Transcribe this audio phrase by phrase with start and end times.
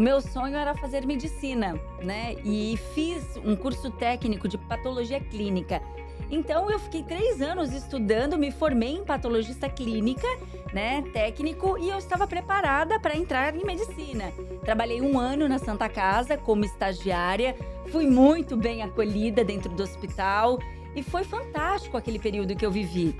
[0.00, 2.34] o meu sonho era fazer medicina, né?
[2.42, 5.82] E fiz um curso técnico de patologia clínica.
[6.30, 10.26] Então eu fiquei três anos estudando, me formei em patologista clínica,
[10.72, 14.32] né, técnico, e eu estava preparada para entrar em medicina.
[14.64, 17.54] Trabalhei um ano na Santa Casa como estagiária,
[17.92, 20.58] fui muito bem acolhida dentro do hospital
[20.96, 23.14] e foi fantástico aquele período que eu vivi.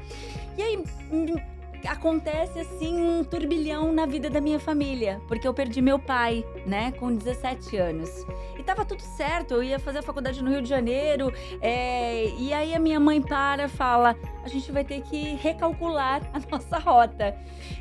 [0.56, 0.82] E aí
[1.86, 6.92] acontece assim um turbilhão na vida da minha família, porque eu perdi meu pai, né,
[6.92, 8.26] com 17 anos.
[8.58, 12.52] E tava tudo certo, eu ia fazer a faculdade no Rio de Janeiro, é, e
[12.52, 17.36] aí a minha mãe para, fala: a gente vai ter que recalcular a nossa rota.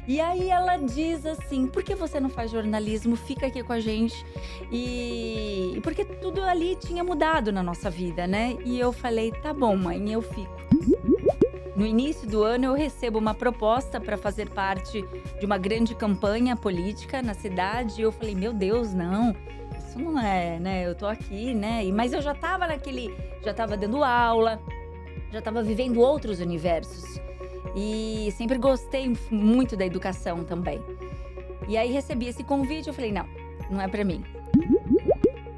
[0.07, 3.15] E aí ela diz assim: por que você não faz jornalismo?
[3.15, 4.25] Fica aqui com a gente.
[4.71, 8.57] E porque tudo ali tinha mudado na nossa vida, né?
[8.65, 10.59] E eu falei: tá bom, mãe, eu fico.
[11.79, 15.01] No início do ano, eu recebo uma proposta para fazer parte
[15.39, 18.01] de uma grande campanha política na cidade.
[18.01, 19.33] E eu falei, meu Deus, não,
[19.77, 20.85] isso não é, né?
[20.85, 21.89] Eu tô aqui, né?
[21.93, 23.15] Mas eu já tava naquele.
[23.45, 24.61] Já tava dando aula,
[25.31, 27.17] já tava vivendo outros universos.
[27.73, 30.81] E sempre gostei muito da educação também.
[31.65, 33.25] E aí recebi esse convite, eu falei, não,
[33.71, 34.21] não é para mim.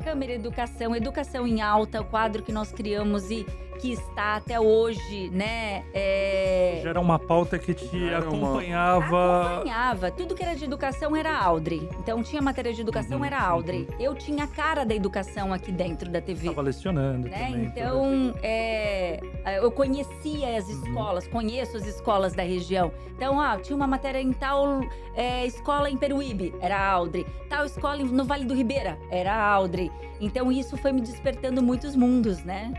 [0.03, 3.43] Câmara Educação, Educação em Alta, o quadro que nós criamos e
[3.81, 5.83] que está até hoje, né?
[5.91, 6.81] É...
[6.83, 9.07] Já era uma pauta que te acompanhava.
[9.07, 9.53] Uma...
[9.53, 10.11] Acompanhava.
[10.11, 11.89] Tudo que era de educação era Audrey.
[11.99, 13.87] Então tinha matéria de educação, uhum, era Audrey.
[13.89, 13.99] Uhum.
[13.99, 16.49] Eu tinha a cara da educação aqui dentro da TV.
[16.49, 17.47] Estava lecionando né?
[17.47, 17.65] também.
[17.65, 19.19] Então, é...
[19.57, 20.83] eu conhecia as uhum.
[20.83, 21.31] escolas, uhum.
[21.31, 22.91] conheço as escolas da região.
[23.15, 24.81] Então, ah, tinha uma matéria em tal
[25.15, 27.25] é, escola em Peruíbe, era Audrey.
[27.49, 29.91] Tal escola no Vale do Ribeira, era Audrey.
[30.19, 32.71] Então, isso foi me despertando muitos mundos, né?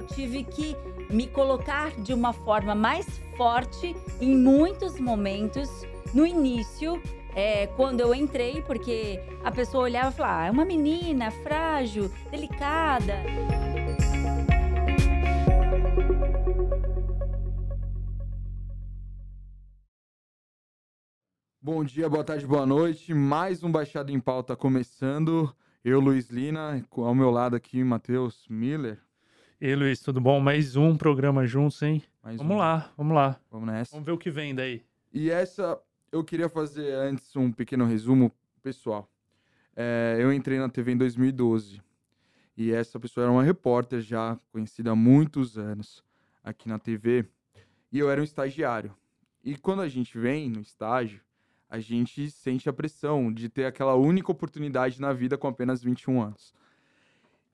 [0.00, 0.74] Eu tive que
[1.10, 3.06] me colocar de uma forma mais
[3.36, 5.68] forte em muitos momentos
[6.14, 7.00] no início.
[7.34, 12.10] É, quando eu entrei, porque a pessoa olhava e falava: ah, é uma menina frágil,
[12.30, 13.14] delicada.
[21.62, 23.12] Bom dia, boa tarde, boa noite.
[23.12, 25.54] Mais um Baixado em Pauta começando.
[25.84, 28.98] Eu, Luiz Lina, ao meu lado aqui, Matheus Miller.
[29.62, 30.40] E Luiz, tudo bom?
[30.40, 32.02] Mais um programa juntos, hein?
[32.22, 32.58] Mais vamos um.
[32.58, 33.38] lá, vamos lá.
[33.50, 33.90] Vamos nessa.
[33.90, 34.82] Vamos ver o que vem daí.
[35.12, 35.78] E essa,
[36.10, 38.32] eu queria fazer antes um pequeno resumo
[38.62, 39.06] pessoal.
[39.76, 41.82] É, eu entrei na TV em 2012.
[42.56, 46.02] E essa pessoa era uma repórter já conhecida há muitos anos
[46.42, 47.26] aqui na TV.
[47.92, 48.96] E eu era um estagiário.
[49.44, 51.20] E quando a gente vem no estágio,
[51.68, 56.22] a gente sente a pressão de ter aquela única oportunidade na vida com apenas 21
[56.22, 56.54] anos.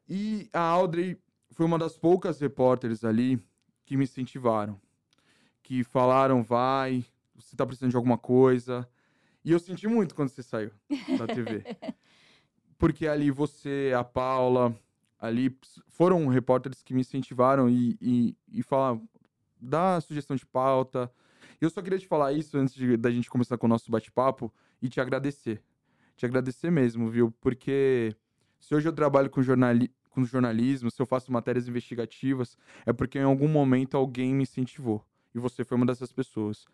[0.09, 1.19] E a Audrey
[1.57, 3.43] foi uma das poucas repórteres ali
[3.87, 4.79] que me incentivaram.
[5.63, 7.03] Que falaram, vai,
[7.35, 8.87] você tá precisando de alguma coisa.
[9.43, 10.71] E eu senti muito quando você saiu
[11.17, 11.65] da TV.
[12.77, 14.79] Porque ali você, a Paula,
[15.19, 15.59] ali
[15.89, 19.09] foram repórteres que me incentivaram e, e, e falaram,
[19.59, 21.11] dá sugestão de pauta.
[21.59, 24.53] Eu só queria te falar isso antes de, da gente começar com o nosso bate-papo
[24.83, 25.63] e te agradecer.
[26.19, 27.35] Te agradecer mesmo, viu?
[27.41, 28.15] Porque
[28.61, 32.57] se hoje eu trabalho com jornalismo, com jornalismo, se eu faço matérias investigativas,
[32.87, 35.05] é porque em algum momento alguém me incentivou.
[35.35, 36.65] E você foi uma dessas pessoas.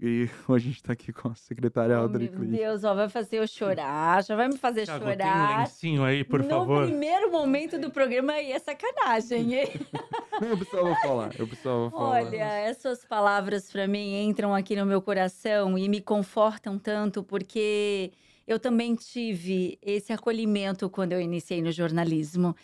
[0.00, 3.08] E hoje a gente tá aqui com a secretária oh, Audrey Meu Deus, ó, vai
[3.08, 5.16] fazer eu chorar, já vai me fazer Thiago, chorar.
[5.16, 6.80] Tem um lencinho aí, por no favor.
[6.80, 9.68] No primeiro momento do programa aí é sacanagem, hein?
[10.42, 12.24] eu precisava falar, eu precisava falar.
[12.24, 18.10] Olha, essas palavras para mim entram aqui no meu coração e me confortam tanto, porque
[18.48, 22.56] eu também tive esse acolhimento quando eu iniciei no jornalismo.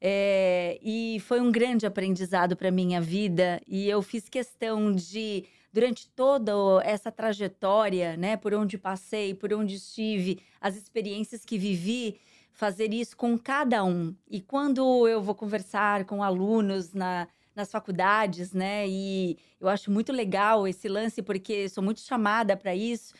[0.00, 3.60] É, e foi um grande aprendizado para minha vida.
[3.66, 6.52] E eu fiz questão de, durante toda
[6.84, 12.20] essa trajetória, né, por onde passei, por onde estive, as experiências que vivi,
[12.52, 14.14] fazer isso com cada um.
[14.30, 18.88] E quando eu vou conversar com alunos na nas faculdades, né?
[18.88, 23.12] E eu acho muito legal esse lance porque sou muito chamada para isso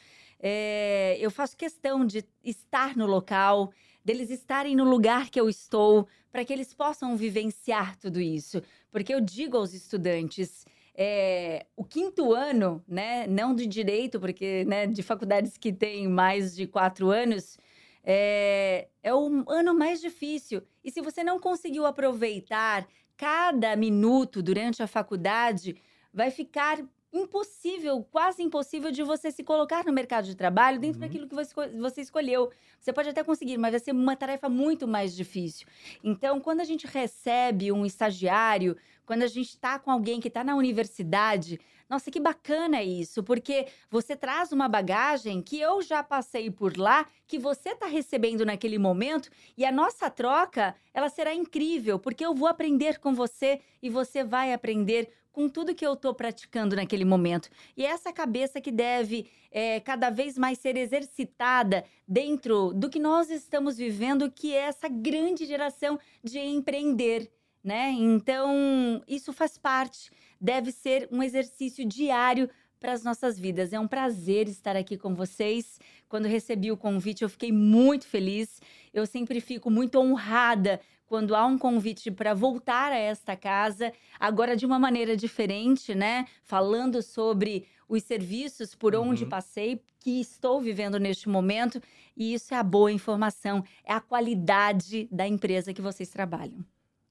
[0.42, 3.72] é, eu faço questão de estar no local,
[4.04, 8.60] deles estarem no lugar que eu estou, para que eles possam vivenciar tudo isso.
[8.90, 14.86] Porque eu digo aos estudantes, é, o quinto ano, né, não de direito, porque né,
[14.88, 17.56] de faculdades que têm mais de quatro anos,
[18.02, 20.62] é, é o ano mais difícil.
[20.82, 22.86] E se você não conseguiu aproveitar
[23.16, 25.76] cada minuto durante a faculdade,
[26.12, 26.82] vai ficar
[27.12, 31.06] impossível, quase impossível de você se colocar no mercado de trabalho dentro uhum.
[31.06, 32.50] daquilo que você, você escolheu.
[32.80, 35.66] Você pode até conseguir, mas vai ser uma tarefa muito mais difícil.
[36.02, 40.42] Então, quando a gente recebe um estagiário, quando a gente está com alguém que está
[40.42, 46.50] na universidade, nossa, que bacana isso, porque você traz uma bagagem que eu já passei
[46.50, 49.28] por lá, que você está recebendo naquele momento,
[49.58, 54.24] e a nossa troca, ela será incrível, porque eu vou aprender com você e você
[54.24, 57.48] vai aprender com tudo que eu estou praticando naquele momento.
[57.76, 62.98] E é essa cabeça que deve é, cada vez mais ser exercitada dentro do que
[62.98, 67.30] nós estamos vivendo, que é essa grande geração de empreender.
[67.64, 67.90] Né?
[67.92, 72.50] Então, isso faz parte, deve ser um exercício diário
[72.82, 73.72] para as nossas vidas.
[73.72, 75.78] É um prazer estar aqui com vocês.
[76.08, 78.60] Quando recebi o convite, eu fiquei muito feliz.
[78.92, 80.80] Eu sempre fico muito honrada
[81.12, 86.24] quando há um convite para voltar a esta casa, agora de uma maneira diferente, né?
[86.42, 89.28] Falando sobre os serviços por onde uhum.
[89.28, 91.82] passei, que estou vivendo neste momento,
[92.16, 96.64] e isso é a boa informação, é a qualidade da empresa que vocês trabalham.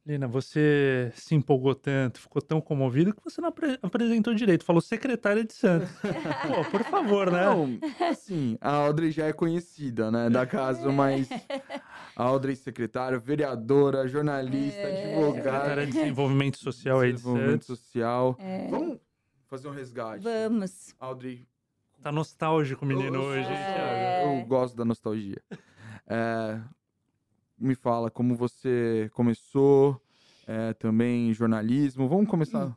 [0.04, 4.66] Lina, você se empolgou tanto, ficou tão comovido que você não apre apresentou direito.
[4.66, 5.92] Falou secretária de Santos.
[6.02, 7.46] Pô, por favor, né?
[7.46, 11.30] Não, assim, a Audrey já é conhecida, né, da casa, mas
[12.16, 15.16] Audrey secretária, vereadora, jornalista, é...
[15.16, 15.86] advogada.
[15.86, 18.36] De Desenvolvimento Social aí de Desenvolvimento Social.
[18.40, 18.68] É...
[18.70, 19.00] Vamos
[19.48, 20.24] fazer um resgate.
[20.24, 20.94] Vamos.
[21.00, 21.48] Audrey.
[22.02, 23.50] Tá nostálgico, menino, eu, hoje.
[23.52, 24.42] É...
[24.42, 25.42] Eu gosto da nostalgia.
[26.08, 26.60] É,
[27.58, 30.02] me fala como você começou,
[30.48, 32.10] é, também jornalismo.
[32.10, 32.66] Vamos começar.
[32.66, 32.76] Hum.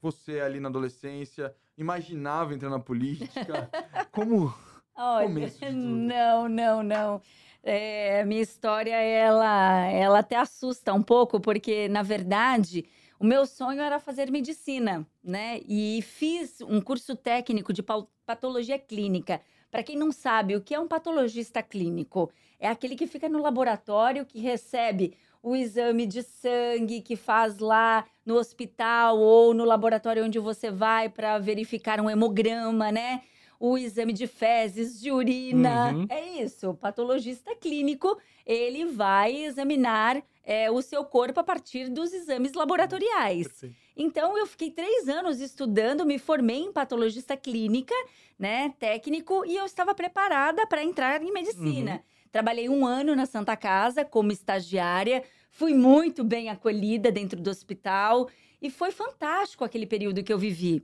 [0.00, 3.70] Você ali na adolescência, imaginava entrar na política?
[4.10, 4.52] como
[4.94, 7.22] Olha, não, não, não.
[7.62, 12.84] É, minha história, ela, ela até assusta um pouco, porque, na verdade,
[13.20, 15.60] o meu sonho era fazer medicina, né?
[15.68, 17.82] E fiz um curso técnico de
[18.26, 19.40] patologia clínica.
[19.70, 22.30] Para quem não sabe, o que é um patologista clínico?
[22.58, 28.04] É aquele que fica no laboratório, que recebe o exame de sangue que faz lá
[28.26, 33.22] no hospital ou no laboratório onde você vai para verificar um hemograma, né?
[33.64, 35.92] O exame de fezes, de urina.
[35.92, 36.06] Uhum.
[36.08, 36.70] É isso.
[36.70, 43.46] O patologista clínico, ele vai examinar é, o seu corpo a partir dos exames laboratoriais.
[43.46, 43.76] Perfeito.
[43.96, 47.94] Então, eu fiquei três anos estudando, me formei em patologista clínica,
[48.36, 51.92] né, técnico, e eu estava preparada para entrar em medicina.
[51.92, 52.00] Uhum.
[52.32, 55.22] Trabalhei um ano na Santa Casa como estagiária,
[55.52, 58.28] fui muito bem acolhida dentro do hospital
[58.60, 60.82] e foi fantástico aquele período que eu vivi.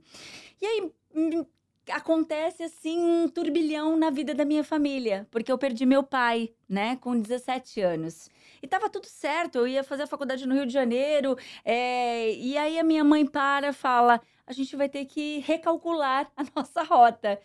[0.61, 1.45] E aí hum,
[1.91, 6.97] acontece assim um turbilhão na vida da minha família, porque eu perdi meu pai, né,
[6.97, 8.29] com 17 anos.
[8.61, 12.33] E tava tudo certo, eu ia fazer a faculdade no Rio de Janeiro, é...
[12.33, 16.81] e aí a minha mãe para, fala: a gente vai ter que recalcular a nossa
[16.81, 17.39] rota.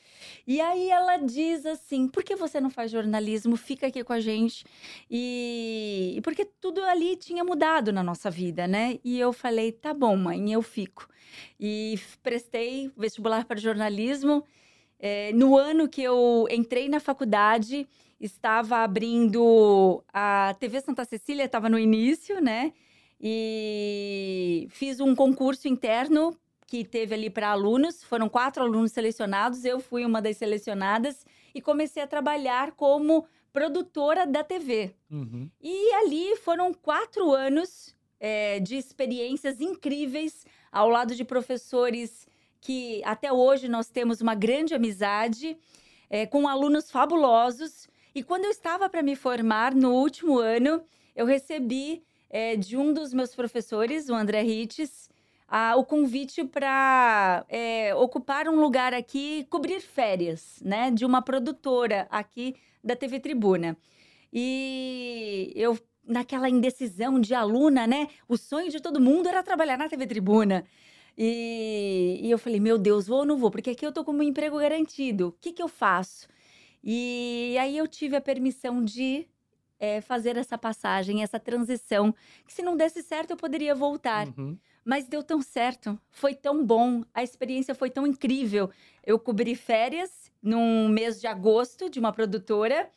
[0.47, 3.57] E aí ela diz assim: por que você não faz jornalismo?
[3.59, 4.65] Fica aqui com a gente.
[5.11, 8.99] E, porque tudo ali tinha mudado na nossa vida, né?
[9.05, 11.07] E eu falei: tá bom, mãe, eu fico.
[11.61, 14.43] E prestei vestibular para jornalismo.
[14.99, 17.87] É, no ano que eu entrei na faculdade,
[18.19, 22.73] estava abrindo a TV Santa Cecília, estava no início, né?
[23.21, 26.35] E fiz um concurso interno
[26.67, 28.03] que teve ali para alunos.
[28.03, 31.25] Foram quatro alunos selecionados, eu fui uma das selecionadas
[31.55, 34.95] e comecei a trabalhar como produtora da TV.
[35.11, 35.49] Uhum.
[35.63, 42.27] E ali foram quatro anos é, de experiências incríveis ao lado de professores
[42.61, 45.57] que até hoje nós temos uma grande amizade,
[46.09, 47.87] é, com alunos fabulosos.
[48.15, 50.83] E quando eu estava para me formar no último ano,
[51.15, 55.11] eu recebi é, de um dos meus professores, o André Rittes,
[55.57, 62.09] a, o convite para é, ocupar um lugar aqui, cobrir férias, né, de uma produtora
[62.11, 63.77] aqui da TV Tribuna.
[64.33, 68.09] E eu naquela indecisão de aluna, né?
[68.29, 70.65] O sonho de todo mundo era trabalhar na TV Tribuna.
[71.17, 73.49] E, e eu falei, meu Deus, vou ou não vou?
[73.49, 75.29] Porque aqui eu tô com um emprego garantido.
[75.29, 76.27] O que, que eu faço?
[76.83, 79.29] E aí eu tive a permissão de
[79.79, 82.13] é, fazer essa passagem, essa transição.
[82.45, 84.27] Que se não desse certo, eu poderia voltar.
[84.37, 84.59] Uhum.
[84.85, 88.71] Mas deu tão certo, foi tão bom, a experiência foi tão incrível.
[89.05, 92.91] Eu cobri férias num mês de agosto de uma produtora.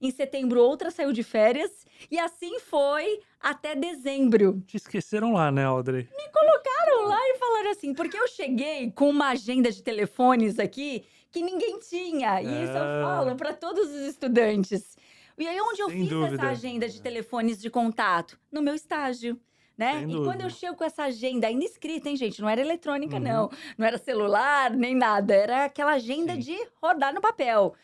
[0.00, 1.86] Em setembro, outra saiu de férias.
[2.10, 4.62] E assim foi até dezembro.
[4.66, 6.08] Te esqueceram lá, né, Audrey?
[6.16, 11.04] Me colocaram lá e falaram assim, porque eu cheguei com uma agenda de telefones aqui
[11.30, 12.40] que ninguém tinha.
[12.40, 12.64] E é...
[12.64, 14.96] isso eu falo para todos os estudantes.
[15.36, 16.34] E aí, onde Sem eu fiz dúvida.
[16.36, 18.38] essa agenda de telefones de contato?
[18.52, 19.38] No meu estágio
[19.76, 20.00] né?
[20.00, 22.40] Sem e quando eu chego com essa agenda ainda escrita, hein, gente?
[22.40, 23.22] Não era eletrônica, Uhum.
[23.22, 23.50] não.
[23.76, 25.34] Não era celular, nem nada.
[25.34, 26.40] Era aquela agenda Sim.
[26.40, 27.74] de rodar no papel.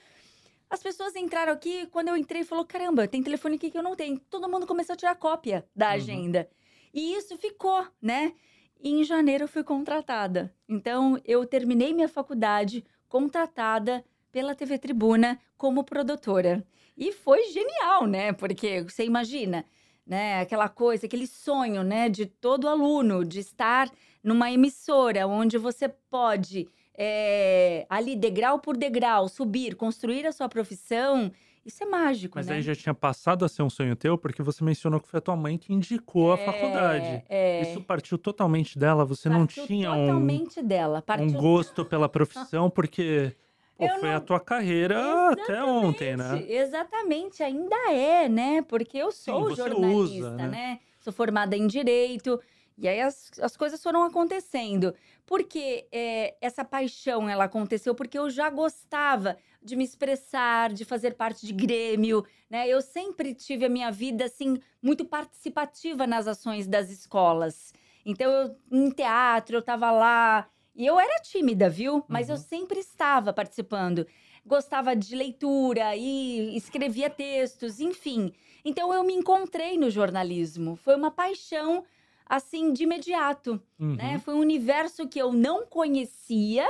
[0.68, 3.97] As pessoas entraram aqui, quando eu entrei, falou: caramba, tem telefone aqui que eu não
[3.97, 4.18] tenho.
[4.30, 5.94] Todo mundo começou a tirar cópia da Uhum.
[5.94, 6.49] agenda.
[6.94, 8.32] E isso ficou, né?
[8.80, 10.54] E em janeiro eu fui contratada.
[10.68, 16.64] Então, eu terminei minha faculdade contratada pela TV Tribuna como produtora.
[16.97, 18.32] E foi genial, né?
[18.32, 19.64] Porque você imagina,
[20.11, 20.40] né?
[20.40, 22.09] Aquela coisa, aquele sonho, né?
[22.09, 23.88] De todo aluno, de estar
[24.25, 31.31] numa emissora onde você pode, é, ali, degrau por degrau, subir, construir a sua profissão.
[31.64, 32.57] Isso é mágico, Mas né?
[32.57, 35.21] aí já tinha passado a ser um sonho teu, porque você mencionou que foi a
[35.21, 37.23] tua mãe que indicou a faculdade.
[37.29, 40.99] É, Isso partiu totalmente dela, você não partiu tinha um, totalmente dela.
[40.99, 43.37] um Partiu gosto pela profissão, porque
[43.81, 46.25] pô, Eu foi não- a tua carreira até ontem, né?
[46.25, 48.63] Exatamente, Exatamente, ainda é, né?
[48.63, 50.49] Porque eu sou você jornalista, usa, né?
[50.49, 50.81] né?
[51.01, 52.41] Sou formada em direito.
[52.77, 54.95] E aí as, as coisas foram acontecendo.
[55.27, 61.15] Porque é, essa paixão ela aconteceu porque eu já gostava de me expressar, de fazer
[61.15, 62.67] parte de grêmio, né?
[62.67, 67.73] Eu sempre tive a minha vida assim muito participativa nas ações das escolas.
[68.05, 70.49] Então, eu, em teatro, eu tava lá.
[70.75, 72.05] E eu era tímida, viu?
[72.09, 72.37] Mas eu Uhum.
[72.37, 74.07] sempre estava participando.
[74.47, 78.33] Gostava de leitura e escrevia textos, enfim.
[78.65, 80.77] Então, eu me encontrei no jornalismo.
[80.77, 81.85] Foi uma paixão,
[82.27, 83.97] assim, de imediato Uhum.
[83.97, 84.19] né?
[84.19, 86.67] Foi um universo que eu não conhecia,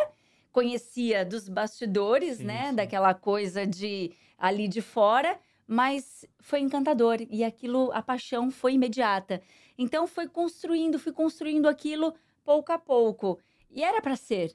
[0.50, 2.72] conhecia dos bastidores, Sim, né?
[2.72, 2.72] sim.
[2.72, 9.40] Daquela coisa de ali de fora, mas foi encantador e aquilo, a paixão foi imediata.
[9.78, 13.38] Então foi construindo, fui construindo aquilo pouco a pouco.
[13.70, 14.52] E era para ser,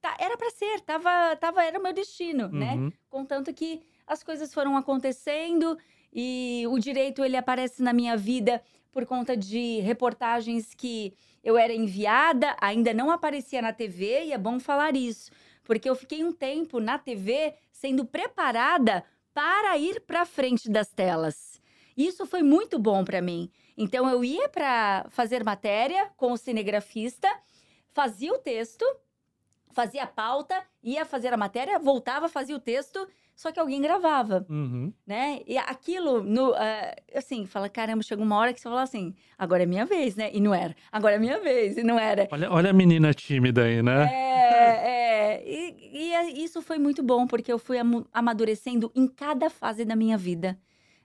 [0.00, 2.74] tá- era para ser, tava, tava, era o meu destino, né?
[2.74, 2.92] Uhum.
[3.08, 5.78] Contanto que as coisas foram acontecendo
[6.12, 11.14] e o direito ele aparece na minha vida por conta de reportagens que
[11.44, 15.30] eu era enviada, ainda não aparecia na TV e é bom falar isso,
[15.62, 19.04] porque eu fiquei um tempo na TV sendo preparada
[19.34, 21.60] para ir para frente das telas.
[21.96, 23.50] Isso foi muito bom para mim.
[23.76, 27.28] Então eu ia para fazer matéria com o cinegrafista,
[27.96, 28.84] fazia o texto,
[29.72, 34.44] fazia a pauta, ia fazer a matéria, voltava, fazia o texto, só que alguém gravava,
[34.50, 34.92] Uhum.
[35.06, 35.40] né?
[35.46, 39.62] E aquilo, no, ah, assim, fala, caramba, chegou uma hora que você fala assim, agora
[39.62, 40.30] é minha vez, né?
[40.32, 40.76] E não era.
[40.92, 42.28] Agora é minha vez, e não era.
[42.30, 44.04] Olha, olha a menina tímida aí, né?
[44.12, 45.42] É, é.
[45.46, 47.78] E, e é- isso foi muito bom, porque eu fui
[48.12, 50.58] amadurecendo em cada fase da minha vida.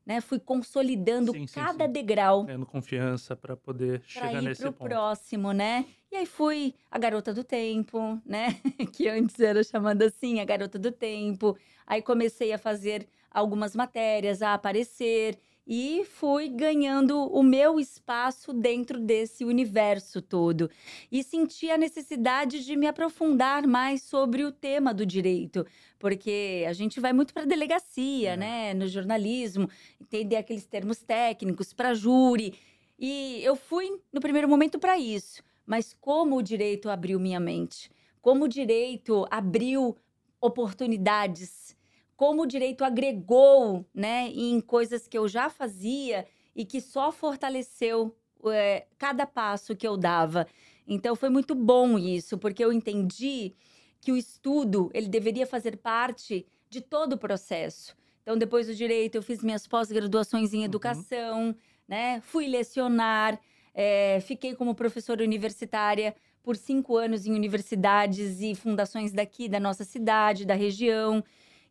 [0.06, 0.20] Né?
[0.22, 1.92] Fui consolidando Sim, cada sim.
[1.94, 4.90] degrau Tendo confiança pra poder para chegar nesse pro ponto.
[4.90, 5.86] próximo, né?
[6.12, 8.48] E aí fui a garota do tempo, né?
[8.94, 11.58] que antes era chamada assim, a garota do tempo.
[11.86, 19.00] Aí comecei a fazer algumas matérias, a aparecer e fui ganhando o meu espaço dentro
[19.00, 20.70] desse universo todo.
[21.12, 25.66] E senti a necessidade de me aprofundar mais sobre o tema do direito,
[26.00, 28.38] porque a gente vai muito para delegacia, É.
[28.38, 32.54] né, no jornalismo, entender aqueles termos técnicos para júri.
[32.98, 37.90] E eu fui no primeiro momento para isso, mas como o direito abriu minha mente,
[38.22, 39.96] como o direito abriu
[40.40, 41.76] oportunidades,
[42.22, 48.16] como o direito agregou, né, em coisas que eu já fazia e que só fortaleceu
[48.46, 50.46] eh, cada passo que eu dava.
[50.88, 53.56] Então foi muito bom isso, porque eu entendi
[54.00, 57.98] que o estudo ele deveria fazer parte de todo o processo.
[58.22, 61.56] Então depois do direito eu fiz minhas pós-graduações em educação,
[61.88, 62.22] né?
[62.22, 63.42] Fui lecionar,
[63.74, 69.84] eh, fiquei como professora universitária por cinco anos em universidades e fundações daqui da nossa
[69.84, 71.24] cidade, da região.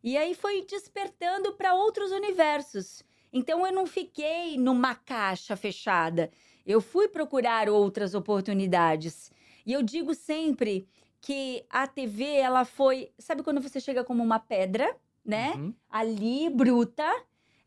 [0.03, 3.03] E aí foi despertando para outros universos.
[3.31, 6.29] Então eu não fiquei numa caixa fechada.
[6.65, 9.31] Eu fui procurar outras oportunidades.
[9.65, 10.87] E eu digo sempre
[11.21, 13.11] que a TV, ela foi.
[13.17, 15.53] Sabe quando você chega como uma pedra, né?
[15.55, 15.73] Uhum.
[15.89, 17.07] Ali, bruta.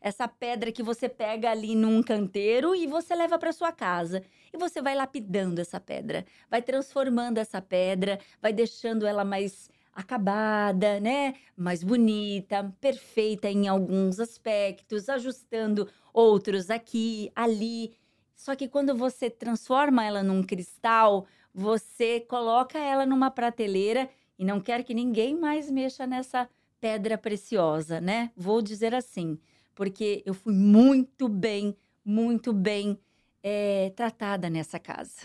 [0.01, 4.23] Essa pedra que você pega ali num canteiro e você leva para sua casa.
[4.53, 10.99] E você vai lapidando essa pedra, vai transformando essa pedra, vai deixando ela mais acabada,
[10.99, 11.35] né?
[11.55, 17.95] Mais bonita, perfeita em alguns aspectos, ajustando outros aqui, ali.
[18.35, 24.59] Só que quando você transforma ela num cristal, você coloca ela numa prateleira e não
[24.59, 26.49] quer que ninguém mais mexa nessa
[26.81, 28.31] pedra preciosa, né?
[28.35, 29.39] Vou dizer assim,
[29.73, 32.99] porque eu fui muito bem, muito bem
[33.41, 35.21] eh, tratada nessa casa,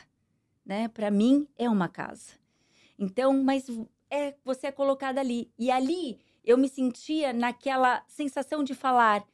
[0.65, 0.87] né?
[0.87, 2.35] Para mim é uma casa.
[2.97, 3.67] Então, mas
[4.11, 9.25] é você é colocada ali e ali eu me sentia naquela sensação de falar,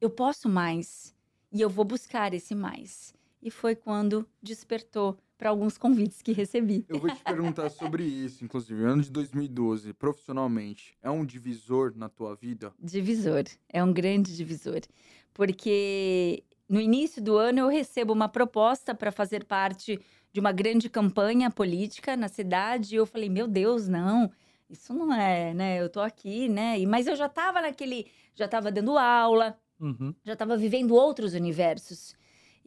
[0.00, 1.14] eu posso mais
[1.52, 3.12] e eu vou buscar esse mais.
[3.42, 6.84] e foi quando despertou para alguns convites que recebi.
[6.86, 8.84] Eu vou te perguntar sobre isso, inclusive.
[8.84, 12.74] Ano de 2012, profissionalmente, é um divisor na tua vida?
[12.78, 14.80] Divisor, é um grande divisor.
[15.32, 19.98] Porque no início do ano eu recebo uma proposta para fazer parte
[20.32, 24.30] de uma grande campanha política na cidade e eu falei: "Meu Deus, não.
[24.68, 25.80] Isso não é, né?
[25.80, 26.78] Eu tô aqui, né?
[26.78, 30.14] E mas eu já estava naquele, já estava dando aula, Uhum.
[30.24, 32.14] já estava vivendo outros universos.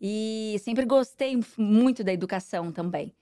[0.01, 3.15] E sempre gostei muito da educação também.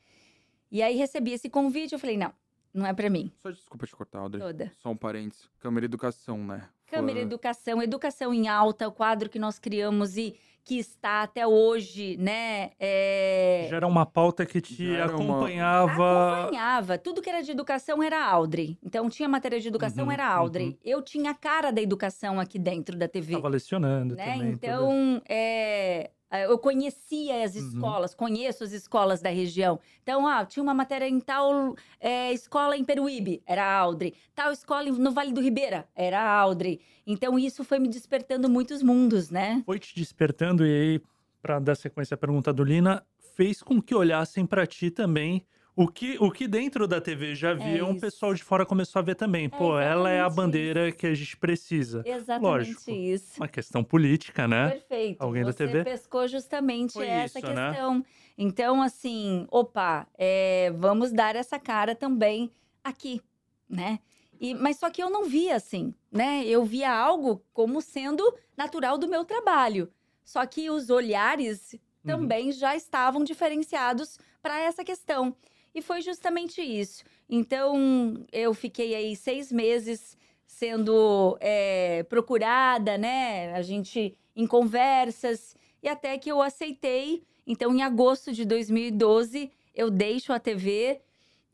[0.71, 2.33] E aí recebi esse convite, eu falei: "Não,
[2.73, 3.31] não é para mim".
[3.37, 4.41] Só desculpa te cortar, Audrey.
[4.41, 4.71] Toda.
[4.81, 5.47] Só um parênteses.
[5.59, 6.67] Câmara Educação, né?
[6.87, 11.45] Câmara Foi- Educação, Educação em Alta, o quadro que nós criamos e que está até
[11.47, 12.71] hoje, né?
[12.79, 16.39] é, Já era uma pauta que te Já era uma- acompanhava.
[16.41, 16.97] Acompanhava.
[16.97, 18.77] Tudo que era de educação era Audrey.
[18.83, 20.67] Então, tinha matéria de educação, Uhum, era Audrey.
[20.67, 20.77] uhum.
[20.83, 23.33] Eu tinha a cara da educação aqui dentro da TV.
[23.33, 24.33] Tava lecionando né?
[24.33, 24.49] também.
[24.51, 27.67] Então, é, eu conhecia as Uhum.
[27.67, 29.79] escolas, conheço as escolas da região.
[30.01, 34.13] Então, ah, tinha uma matéria em tal é, escola em Peruíbe, era a Audrey.
[34.33, 36.79] Tal escola no Vale do Ribeira, era a Audrey.
[37.05, 39.61] Então, isso foi me despertando muitos mundos, né?
[39.65, 41.01] Foi te despertando, e aí,
[41.41, 43.03] para dar sequência à pergunta do Lina,
[43.35, 45.45] fez com que olhassem para ti também.
[45.75, 48.01] O que, o que dentro da TV já via, um É isso.
[48.01, 49.47] pessoal de fora começou a ver também.
[49.49, 50.97] Pô, ela é a bandeira isso.
[50.97, 52.03] que a gente precisa.
[52.05, 52.91] Exatamente Lógico.
[52.91, 53.33] isso.
[53.37, 54.69] Uma questão política, né?
[54.71, 55.21] Perfeito.
[55.21, 55.83] Alguém da Você TV?
[55.85, 57.69] pescou justamente Foi essa isso, né?
[57.71, 58.05] questão.
[58.37, 62.51] Então, assim, opa, é, vamos dar essa cara também
[62.83, 63.21] aqui,
[63.69, 63.99] né?
[64.39, 66.43] E, mas só que eu não via assim, né?
[66.45, 68.23] Eu via algo como sendo
[68.57, 69.89] natural do meu trabalho.
[70.23, 71.73] Só que os olhares
[72.03, 72.11] Uhum.
[72.13, 75.35] também já estavam diferenciados para essa questão.
[75.73, 77.03] E foi justamente isso.
[77.29, 83.53] Então, eu fiquei aí seis meses sendo é, procurada, né?
[83.53, 87.23] A gente em conversas, e até que eu aceitei.
[87.45, 91.01] Então, em agosto de 2012, eu deixo a TV,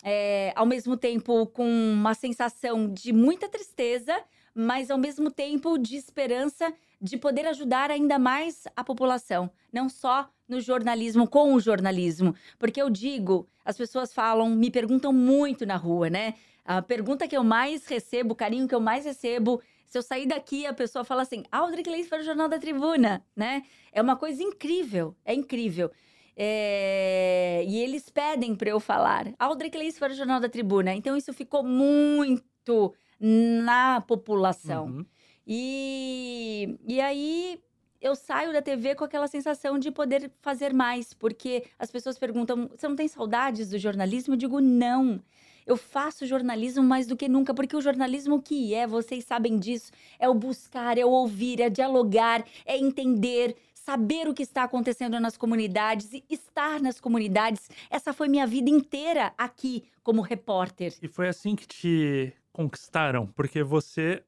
[0.03, 4.15] é, ao mesmo tempo com uma sensação de muita tristeza,
[4.53, 10.29] mas ao mesmo tempo de esperança de poder ajudar ainda mais a população, não só
[10.47, 12.33] no jornalismo, com o jornalismo.
[12.57, 16.33] Porque eu digo, as pessoas falam, me perguntam muito na rua, né?
[16.65, 20.25] A pergunta que eu mais recebo, o carinho que eu mais recebo, se eu sair
[20.25, 23.63] daqui, a pessoa fala assim: Audrey Cleis para o Jornal da Tribuna, né?
[23.91, 25.89] É uma coisa incrível, é incrível.
[26.35, 30.93] É, E eles pedem para eu falar, Audrey Cleis para o Jornal da Tribuna.
[30.93, 34.87] Então isso ficou muito na população.
[34.87, 35.05] Uhum.
[35.47, 37.57] E, e aí
[38.01, 42.69] eu saio da TV com aquela sensação de poder fazer mais, porque as pessoas perguntam:
[42.75, 44.33] você não tem saudades do jornalismo?
[44.33, 45.21] Eu digo: não.
[45.65, 49.91] Eu faço jornalismo mais do que nunca, porque o jornalismo que é, vocês sabem disso,
[50.17, 55.19] é o buscar, é o ouvir, é dialogar, é entender, saber o que está acontecendo
[55.19, 57.69] nas comunidades e estar nas comunidades.
[57.89, 60.93] Essa foi minha vida inteira aqui como repórter.
[61.01, 64.23] E foi assim que te conquistaram, porque você,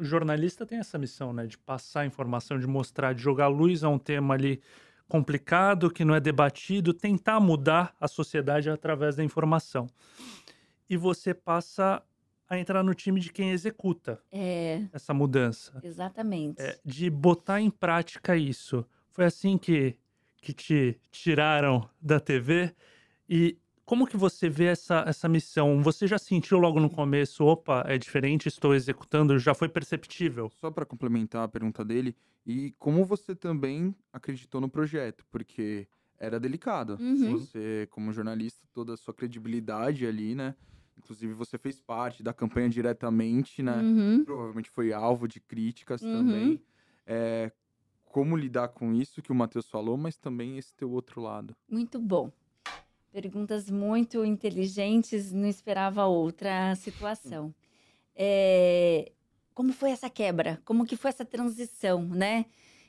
[0.00, 1.46] o jornalista, tem essa missão, né?
[1.46, 4.60] De passar informação, de mostrar, de jogar luz a um tema ali
[5.08, 9.88] complicado, que não é debatido, tentar mudar a sociedade através da informação.
[10.88, 12.02] E você passa
[12.48, 16.60] a entrar no time de quem executa É, essa mudança, exatamente.
[16.60, 18.84] é, de botar em prática isso.
[19.12, 19.96] Foi assim que,
[20.40, 22.74] que te tiraram da TV
[23.28, 23.56] e
[23.90, 25.82] como que você vê essa, essa missão?
[25.82, 30.48] Você já sentiu logo no começo, opa, é diferente, estou executando, já foi perceptível?
[30.48, 32.14] Só para complementar a pergunta dele,
[32.46, 35.88] e como você também acreditou no projeto, porque
[36.20, 36.98] era delicado.
[37.00, 37.32] Uhum.
[37.32, 40.54] Você, como jornalista, toda a sua credibilidade ali, né?
[40.96, 43.76] Inclusive, você fez parte da campanha diretamente, né?
[43.78, 44.24] Uhum.
[44.24, 46.12] Provavelmente foi alvo de críticas Uhum.
[46.12, 46.62] também.
[47.04, 47.50] É,
[48.04, 51.56] como lidar com isso que o Matheus falou, mas também esse teu outro lado.
[51.68, 52.30] Muito bom.
[53.12, 57.52] Perguntas muito inteligentes, não esperava outra situação.
[58.14, 59.12] É,
[59.54, 60.60] como foi essa quebra?
[60.64, 62.46] Como que foi essa transição, né?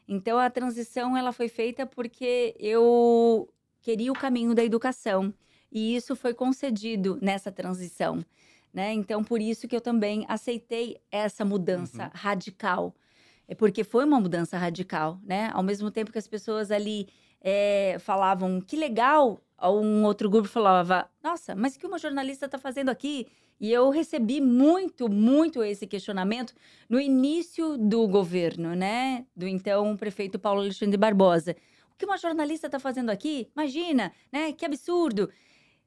[0.08, 5.34] Então a transição ela foi feita porque eu queria o caminho da educação
[5.72, 8.24] e isso foi concedido nessa transição,
[8.74, 8.94] né?
[8.94, 12.12] Então por isso que eu também aceitei essa mudança Uhum.
[12.14, 12.96] radical,
[13.48, 15.50] é porque foi uma mudança radical, né?
[15.54, 17.08] Ao mesmo tempo que as pessoas ali
[17.42, 22.58] é, falavam que legal, um outro grupo falava, nossa, mas o que uma jornalista está
[22.58, 23.28] fazendo aqui?
[23.60, 26.54] E eu recebi muito, muito esse questionamento
[26.90, 29.26] no início do governo, né?
[29.36, 31.56] Do então prefeito Paulo Alexandre Barbosa.
[31.94, 33.50] O que uma jornalista está fazendo aqui?
[33.56, 34.52] Imagina, né?
[34.52, 35.30] Que absurdo.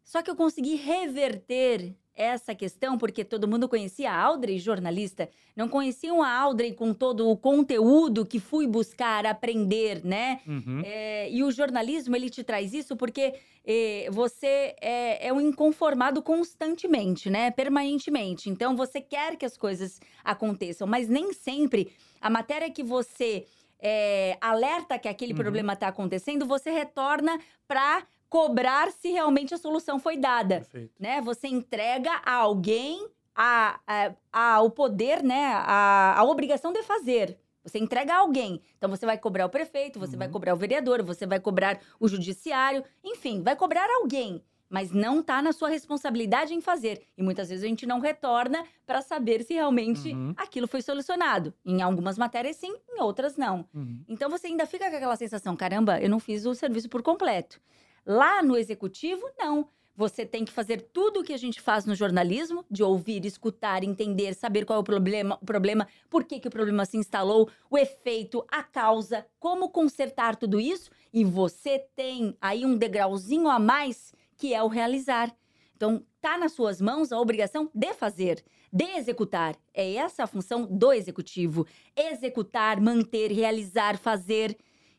[0.05, 5.69] Só que eu consegui reverter essa questão, porque todo mundo conhecia a Audrey, jornalista, não
[5.69, 10.41] conheciam a Audrey com todo o conteúdo que fui buscar aprender, né?
[10.47, 10.83] Uhum.
[10.85, 13.35] É, e o jornalismo, ele te traz isso porque
[13.67, 17.51] é, você é, é um inconformado constantemente, né?
[17.51, 18.49] Permanentemente.
[18.49, 23.45] Então, você quer que as coisas aconteçam, mas nem sempre a matéria que você
[23.81, 25.39] é, alerta que aquele Uhum.
[25.39, 28.07] problema está acontecendo, você retorna para
[28.39, 30.93] cobrar se realmente a solução foi dada Perfeito.
[30.99, 31.21] né?
[31.21, 35.53] Você entrega a alguém a, a, a- o poder, né?
[35.55, 37.39] A, a obrigação de fazer.
[37.65, 38.61] Você entrega a alguém.
[38.77, 40.33] Então você vai cobrar o prefeito, você vai Uhum.
[40.33, 44.43] cobrar o vereador, você vai cobrar o judiciário, enfim, vai cobrar alguém.
[44.69, 47.03] Mas não está na sua responsabilidade em fazer.
[47.17, 50.35] E muitas vezes a gente não retorna para saber se realmente Uhum.
[50.37, 51.55] aquilo foi solucionado.
[51.65, 53.65] Em algumas matérias, sim, em outras, não.
[53.73, 54.03] Uhum.
[54.09, 57.61] Então você ainda fica com aquela sensação: caramba, eu não fiz o serviço por completo.
[58.07, 59.69] Lá no executivo, não.
[59.97, 63.85] Você tem que fazer tudo o que a gente faz no jornalismo, de ouvir, escutar,
[63.85, 67.49] entender, saber qual é o problema, o problema, por que, que o problema se instalou,
[67.71, 70.91] o efeito, a causa, como consertar tudo isso.
[71.13, 75.33] E você tem aí um degrauzinho a mais, que é o realizar.
[75.77, 79.55] Então, tá nas suas mãos a obrigação de fazer, de executar.
[79.73, 84.57] É essa a função do executivo: executar, manter, realizar, fazer.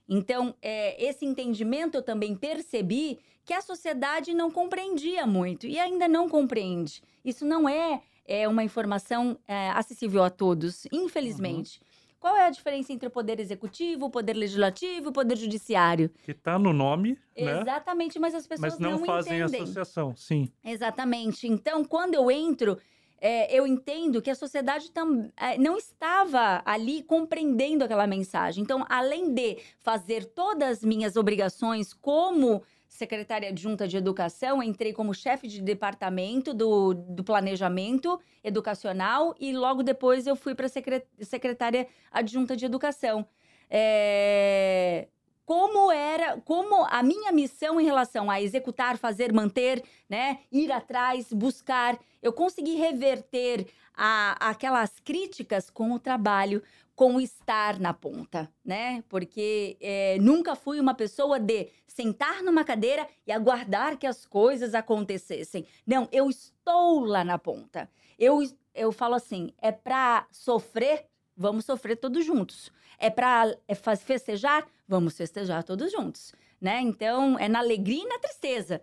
[0.07, 6.07] Então, é, esse entendimento eu também percebi que a sociedade não compreendia muito e ainda
[6.07, 7.01] não compreende.
[7.23, 11.79] Isso não é, é uma informação é, acessível a todos, infelizmente.
[12.19, 16.09] Qual é a diferença entre o poder executivo, o poder legislativo e o poder judiciário?
[16.23, 17.61] Que tá no nome, né?
[17.61, 19.61] Exatamente, mas as pessoas Mas não, fazem entendem.
[19.61, 20.51] associação, sim.
[20.63, 21.47] Exatamente.
[21.47, 22.79] Então, quando eu entro,
[23.19, 28.63] é, eu entendo que a sociedade tam, é, não estava ali compreendendo aquela mensagem.
[28.63, 35.13] Então, além de fazer todas as minhas obrigações como secretária adjunta de educação, entrei como
[35.13, 42.55] chefe de departamento do, do planejamento educacional e logo depois eu fui para secretária adjunta
[42.55, 43.27] de educação.
[43.69, 45.07] É,
[45.45, 51.31] como era, como a minha missão em relação a executar, fazer, manter, né, ir atrás,
[51.31, 56.61] buscar, eu consegui reverter a, aquelas críticas com o trabalho,
[56.95, 59.03] com o estar na ponta, né?
[59.09, 64.73] Porque é, nunca fui uma pessoa de sentar numa cadeira e aguardar que as coisas
[64.73, 65.65] acontecessem.
[65.85, 67.89] Não, eu estou lá na ponta.
[68.17, 68.41] Eu,
[68.73, 72.71] eu falo assim, é para sofrer, vamos sofrer todos juntos.
[72.97, 76.79] É para é festejar, vamos festejar todos juntos, né?
[76.81, 78.81] Então, é na alegria e na tristeza,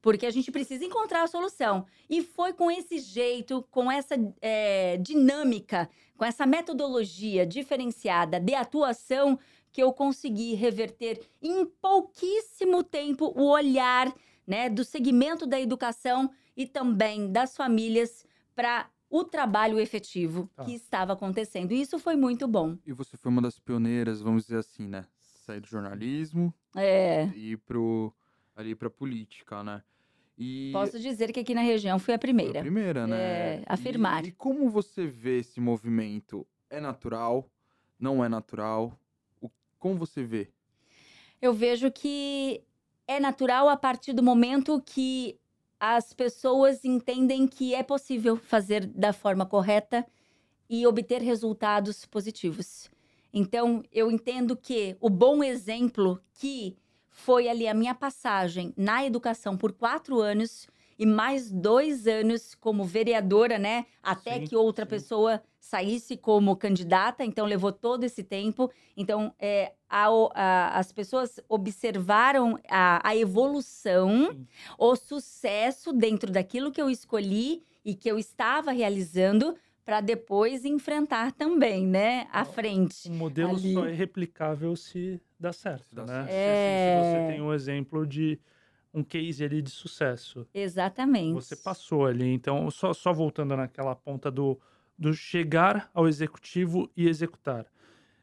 [0.00, 1.86] porque a gente precisa encontrar a solução.
[2.10, 9.38] E foi com esse jeito, com essa é, dinâmica, com essa metodologia diferenciada de atuação
[9.72, 14.12] que eu consegui reverter em pouquíssimo tempo o olhar,
[14.46, 20.64] né, do segmento da educação e também das famílias para o trabalho efetivo Tá.
[20.64, 21.72] que estava acontecendo.
[21.72, 22.78] E isso foi muito bom.
[22.86, 25.04] E você foi uma das pioneiras, vamos dizer assim, né?
[25.44, 28.10] Sair do jornalismo É, e ir pro,
[28.56, 29.82] ali pra política, né?
[30.38, 32.60] E posso dizer que aqui na região fui a foi primeira.
[32.60, 33.16] a primeira, né?
[33.16, 34.24] É, E- afirmar.
[34.24, 36.46] E, como você vê esse movimento?
[36.70, 37.50] É natural?
[38.00, 38.98] Não é natural?
[39.42, 40.48] O, como você vê?
[41.40, 42.62] Eu vejo que
[43.06, 45.38] é natural a partir do momento que
[45.84, 50.06] as pessoas entendem que é possível fazer da forma correta
[50.70, 52.88] e obter resultados positivos.
[53.34, 56.76] Então, eu entendo que o bom exemplo que
[57.08, 60.68] foi ali a minha passagem na educação por quatro anos
[61.02, 63.86] e mais dois anos como vereadora, né?
[64.00, 64.90] Até Sim, que outra sim.
[64.90, 68.70] pessoa saísse como candidata, então levou todo esse tempo.
[68.96, 74.46] Então, é, a- o- a- as pessoas observaram a, a evolução, Sim.
[74.78, 81.32] o sucesso dentro daquilo que eu escolhi e que eu estava realizando para depois enfrentar
[81.32, 82.28] também, né?
[82.30, 83.10] À frente.
[83.10, 83.72] Um modelo Ali.
[83.74, 86.26] só é replicável se dá certo, Se dá né?
[86.26, 86.28] certo.
[86.28, 87.02] Se, assim, É.
[87.02, 88.38] se você tem um exemplo de
[88.92, 90.46] um case ali de sucesso.
[90.52, 91.34] Exatamente.
[91.34, 92.32] Você passou ali.
[92.32, 94.58] Então, só, só voltando naquela ponta do,
[94.98, 97.66] do chegar ao executivo e executar.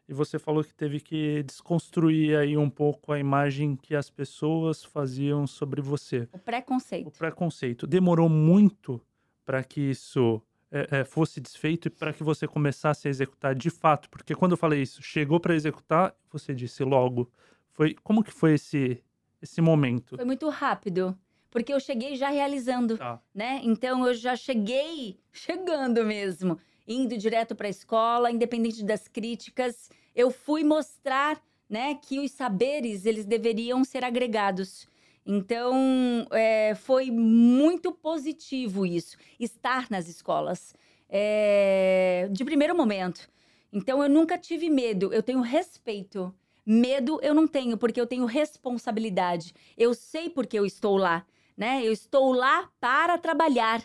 [0.08, 4.84] E você falou que teve que desconstruir aí um pouco a imagem que as pessoas
[4.84, 6.27] faziam sobre você.
[6.32, 7.12] O O preconceito.
[7.12, 7.86] preconceito.
[7.88, 8.99] Demorou muito
[9.45, 13.69] para que isso é, é, fosse desfeito e para que você começasse a executar de
[13.69, 14.10] fato.
[14.10, 17.32] Porque quando eu falei isso, chegou para executar, você disse logo.
[17.71, 19.03] Foi como que foi esse
[19.41, 20.15] esse momento?
[20.15, 21.17] Foi muito rápido,
[21.49, 22.97] porque eu cheguei já realizando.
[22.97, 23.21] Tá.
[23.34, 23.62] né?
[23.63, 30.32] Então eu já cheguei chegando mesmo, indo direto para a escola, independente das críticas, eu
[30.32, 34.88] fui mostrar, né, que os saberes eles deveriam ser agregados.
[35.25, 40.73] Então, é, foi muito positivo isso, estar nas escolas,
[41.08, 43.30] é, de primeiro momento.
[43.71, 46.34] Então, eu nunca tive medo, eu tenho respeito.
[46.71, 49.55] Medo eu não tenho, porque eu tenho responsabilidade.
[49.75, 51.25] Eu sei porque eu estou lá,
[51.58, 51.82] né?
[51.84, 53.84] Eu estou lá para trabalhar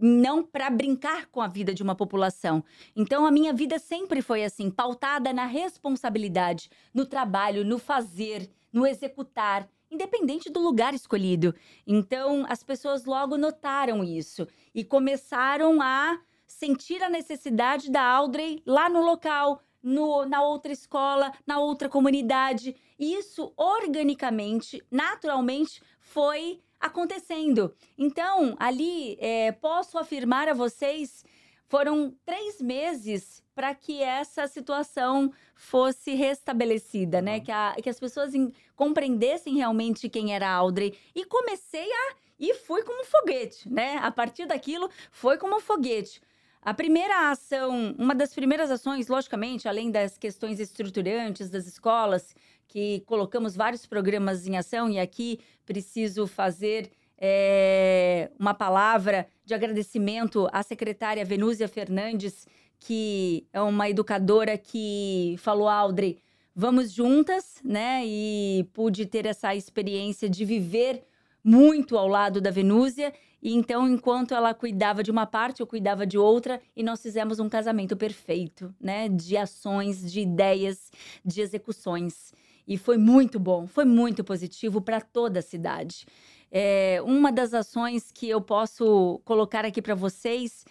[0.00, 2.64] não para brincar com a vida de uma população.
[2.96, 8.84] Então a minha vida sempre foi assim, pautada na responsabilidade, no trabalho, no fazer, no
[8.84, 11.54] executar, independente do lugar escolhido.
[11.86, 18.88] Então as pessoas logo notaram isso e começaram a sentir a necessidade da Audrey lá
[18.88, 22.74] no local, no, na outra escola, na outra comunidade.
[22.98, 27.74] E isso organicamente, naturalmente, foi acontecendo.
[27.96, 31.24] Então, ali, é, posso afirmar a vocês,
[31.66, 37.40] foram três meses para que essa situação fosse restabelecida, né?
[37.40, 40.96] Que, a, que as pessoas em, compreendessem realmente quem era Audrey.
[41.14, 42.14] E comecei a.
[42.38, 43.98] E fui como um foguete, né?
[44.00, 46.22] A partir daquilo, foi como um foguete.
[46.60, 52.34] A primeira ação, uma das primeiras ações, logicamente, além das questões estruturantes das escolas,
[52.66, 60.48] que colocamos vários programas em ação e aqui preciso fazer é, uma palavra de agradecimento
[60.52, 62.46] à secretária Venúzia Fernandes,
[62.78, 66.18] que é uma educadora que falou, Audrey,
[66.54, 68.02] vamos juntas, né?
[68.04, 71.02] E pude ter essa experiência de viver
[71.42, 73.12] muito ao lado da Venúzia.
[73.42, 77.38] E então, enquanto ela cuidava de uma parte, eu cuidava de outra, e nós fizemos
[77.38, 79.08] um casamento perfeito, né?
[79.08, 80.90] De ações, de ideias,
[81.24, 82.32] de execuções.
[82.66, 86.04] E foi muito bom, foi muito positivo para toda a cidade.
[86.50, 90.64] É, uma das ações que eu posso colocar aqui para vocês,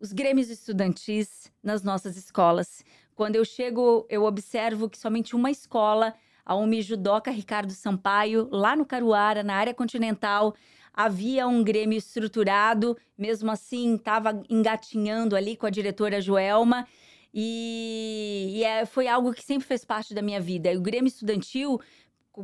[0.00, 2.84] os grêmios estudantis nas nossas escolas.
[3.14, 8.74] Quando eu chego, eu observo que somente uma escola, a Umi Judoca Ricardo Sampaio, lá
[8.74, 10.54] no Caruara, na área continental,
[10.92, 16.86] havia um grêmio estruturado, mesmo assim estava engatinhando ali com a diretora Joelma.
[17.34, 20.70] E, e é, foi algo que sempre fez parte da minha vida.
[20.72, 21.80] o Grêmio Estudantil,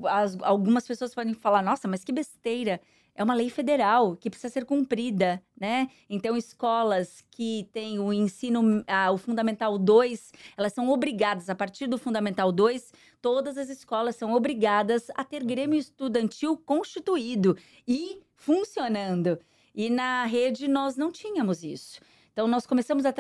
[0.07, 2.81] as, algumas pessoas podem falar, nossa, mas que besteira.
[3.15, 5.89] É uma lei federal que precisa ser cumprida, né?
[6.09, 11.89] Então, escolas que têm o ensino, ah, o Fundamental 2, elas são obrigadas, a partir
[11.89, 17.59] do Fundamental 2, todas as escolas são obrigadas a ter Grêmio Estudantil constituído
[17.89, 19.39] e funcionando.
[19.75, 22.01] E na rede nós não tínhamos isso.
[22.33, 23.13] Então, nós começamos a,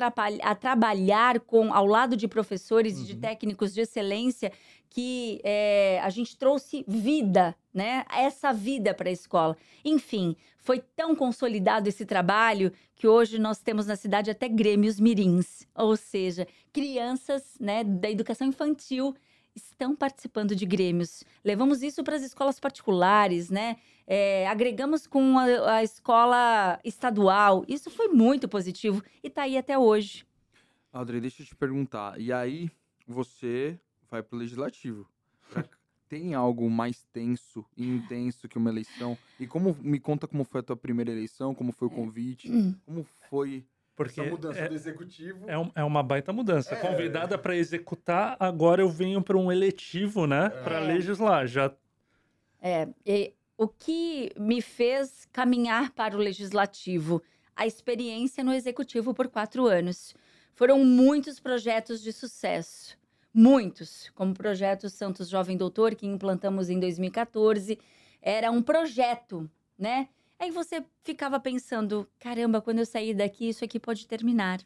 [0.43, 3.07] a trabalhar com, ao lado de professores e uhum.
[3.07, 4.53] de técnicos de excelência
[4.89, 8.05] que é, a gente trouxe vida, né?
[8.11, 9.57] Essa vida para a escola.
[9.85, 15.67] Enfim, foi tão consolidado esse trabalho que hoje nós temos na cidade até grêmios mirins,
[15.75, 19.15] ou seja, crianças né, da educação infantil
[19.63, 21.25] estão participando de grêmios.
[21.45, 23.77] Levamos isso para as escolas particulares, né?
[24.07, 27.65] É, agregamos com a, a, escola estadual.
[27.69, 30.25] Isso foi muito positivo e está aí até hoje.
[30.93, 32.19] Audrey, deixa eu te perguntar.
[32.21, 32.71] E aí,
[33.07, 33.79] você
[34.11, 35.07] vai para o legislativo.
[36.09, 39.17] Tem algo mais tenso e intenso que uma eleição?
[39.39, 42.75] E como me conta como foi a tua primeira eleição, como foi o convite, hum.
[42.87, 43.67] como foi
[43.99, 45.51] porque Essa mudança é, do executivo.
[45.51, 46.73] É, um, é uma baita mudança.
[46.73, 46.79] É.
[46.79, 50.47] Convidada para executar, agora eu venho para um eletivo, né?
[50.47, 50.51] É.
[50.63, 51.49] Para legislar.
[51.49, 51.75] Já...
[52.63, 52.89] É,
[53.57, 57.21] o que me fez caminhar para o legislativo?
[57.57, 60.15] A experiência no executivo por quatro anos.
[60.55, 62.97] Foram muitos projetos de sucesso.
[63.35, 67.77] Muitos, como o projeto Santos Jovem Doutor, que implantamos em 2014.
[68.23, 70.09] Era um projeto, né?
[70.39, 74.61] Aí você ficava pensando: caramba, quando eu sair daqui, isso aqui pode terminar.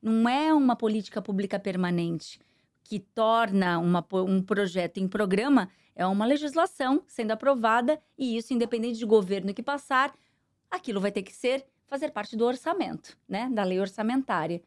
[0.00, 2.40] Não é uma política pública permanente
[2.82, 8.98] que torna uma, um projeto em programa, é uma legislação sendo aprovada e isso, independente
[8.98, 10.12] de governo que passar,
[10.70, 14.60] aquilo vai ter que ser fazer parte do orçamento, né, da lei orçamentária.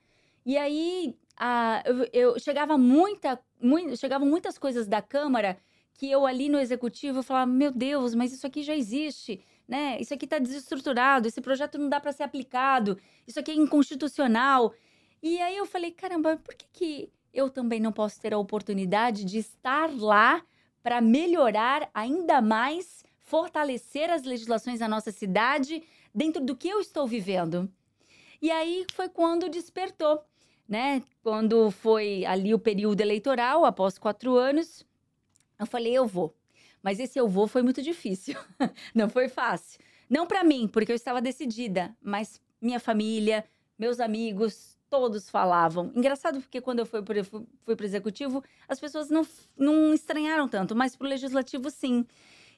[0.45, 5.57] E aí a, eu, eu chegava muita, muito, chegavam muitas coisas da Câmara
[5.93, 9.97] que eu ali no executivo falava: meu Deus, mas isso aqui já existe né?
[9.99, 14.73] Isso aqui está desestruturado, esse projeto não dá para ser aplicado, isso aqui é inconstitucional.
[15.21, 19.25] E aí eu falei, caramba, por que, que eu também não posso ter a oportunidade
[19.25, 20.43] de estar lá
[20.83, 27.07] para melhorar ainda mais, fortalecer as legislações da nossa cidade dentro do que eu estou
[27.07, 27.69] vivendo?
[28.41, 30.23] E aí foi quando despertou,
[30.67, 31.01] né?
[31.23, 34.85] Quando foi ali o período eleitoral, após quatro anos,
[35.57, 36.35] eu falei, eu vou.
[36.85, 38.35] Mas esse eu vou foi muito difícil.
[38.93, 39.79] não foi fácil.
[40.07, 43.43] Não para mim, porque eu estava decidida, mas minha família,
[43.75, 45.91] meus amigos, todos falavam.
[45.95, 49.25] Engraçado porque quando eu fui para o executivo, as pessoas não,
[49.57, 52.05] não estranharam tanto, mas para o legislativo sim.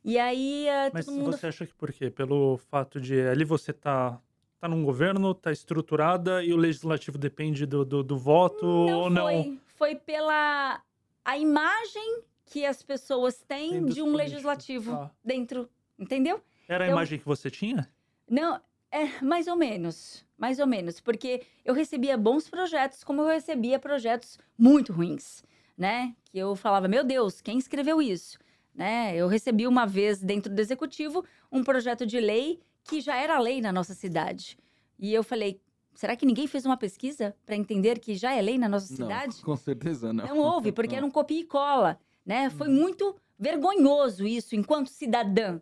[0.03, 1.31] E aí uh, Mas todo mundo.
[1.31, 2.09] você acha que por quê?
[2.09, 4.19] Pelo fato de ali você tá,
[4.59, 9.09] tá num governo, tá estruturada e o legislativo depende do, do, do voto Não ou
[9.09, 9.23] não?
[9.23, 9.59] foi.
[9.67, 10.81] Foi pela
[11.23, 15.11] a imagem que as pessoas têm Tem de um legislativo Tá.
[15.23, 15.69] dentro.
[15.99, 16.41] Entendeu?
[16.67, 17.87] Era a Então- imagem que você tinha?
[18.29, 18.59] Não,
[18.91, 20.25] é mais ou menos.
[20.37, 20.99] Mais ou menos.
[20.99, 25.43] Porque eu recebia bons projetos, como eu recebia projetos muito ruins,
[25.77, 26.15] né?
[26.25, 28.37] Que eu falava, meu Deus, quem escreveu isso?
[28.73, 29.15] Né?
[29.15, 33.59] Eu recebi uma vez dentro do executivo um projeto de lei que já era lei
[33.59, 34.55] na nossa cidade.
[34.99, 35.59] E eu falei,
[35.95, 39.35] será que ninguém fez uma pesquisa para entender que já é lei na nossa cidade?
[39.37, 40.27] Não, com certeza não.
[40.27, 42.49] Não houve, porque era um copia e cola, né?
[42.51, 42.75] Foi Uhum.
[42.75, 45.59] muito vergonhoso isso enquanto cidadã.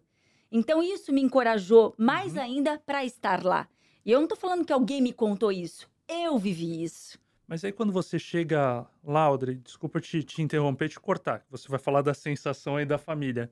[0.52, 2.42] Então isso me encorajou mais Uhum.
[2.42, 3.70] ainda para estar lá.
[4.06, 5.88] E eu não tô falando que alguém me contou isso.
[6.08, 7.18] Eu vivi isso.
[7.48, 11.78] Mas aí quando você chega lá, Audrey, desculpa te, te interromper, te cortar, você vai
[11.80, 13.52] falar da sensação aí da família.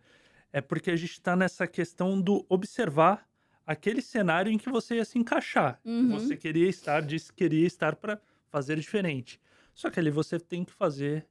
[0.52, 3.28] É porque a gente tá nessa questão do observar
[3.66, 5.80] aquele cenário em que você ia se encaixar.
[5.86, 6.10] Uhum.
[6.20, 9.40] Você queria estar, disse que queria estar para fazer diferente.
[9.74, 11.26] Só que ali você tem que fazer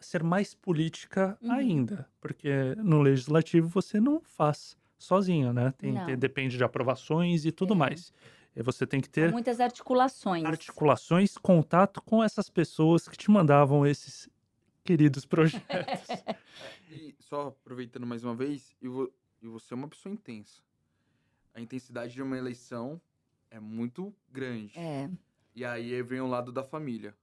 [0.00, 1.52] ser mais política Uhum.
[1.52, 5.72] ainda, porque no legislativo você não faz sozinho, né?
[5.78, 6.06] Tem, Não.
[6.06, 7.76] tem- depende de aprovações e tudo É.
[7.76, 8.12] mais.
[8.54, 10.44] E você tem que ter muitas articulações.
[10.44, 14.28] articulações, contato com essas pessoas que te mandavam esses
[14.84, 15.64] queridos projetos.
[16.90, 19.10] E só aproveitando mais uma vez, e, vo-
[19.40, 20.60] e você é uma pessoa intensa.
[21.54, 23.00] A intensidade de uma eleição
[23.50, 24.76] é muito grande.
[24.78, 25.08] É.
[25.54, 27.14] E aí vem o lado da família.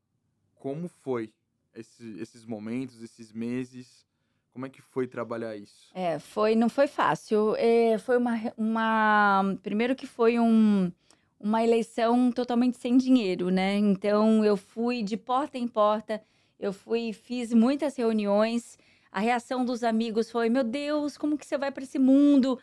[0.55, 1.33] Como foi
[1.79, 4.05] esse- esses momentos, esses meses?
[4.53, 5.91] Como é que foi trabalhar isso?
[5.93, 7.55] É, foi, não foi fácil.
[7.57, 9.55] É, foi uma, uma.
[9.61, 10.91] Primeiro que foi um,
[11.39, 13.77] uma eleição totalmente sem dinheiro, né?
[13.77, 16.21] Então eu fui de porta em porta,
[16.59, 18.77] eu fui, fiz muitas reuniões.
[19.11, 22.59] A reação dos amigos foi: meu Deus, como que você vai para esse mundo?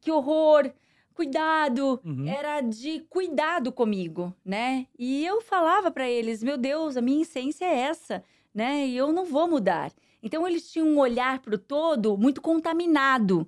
[0.00, 0.70] Que horror!
[1.12, 2.00] Cuidado!
[2.04, 2.26] Uhum.
[2.28, 4.86] Era de cuidado comigo, né?
[4.98, 8.22] E eu falava para eles: meu Deus, a minha essência é essa,
[8.56, 8.86] né?
[8.86, 9.92] E eu não vou mudar.
[10.22, 13.46] Então eles tinham um olhar para o todo muito contaminado.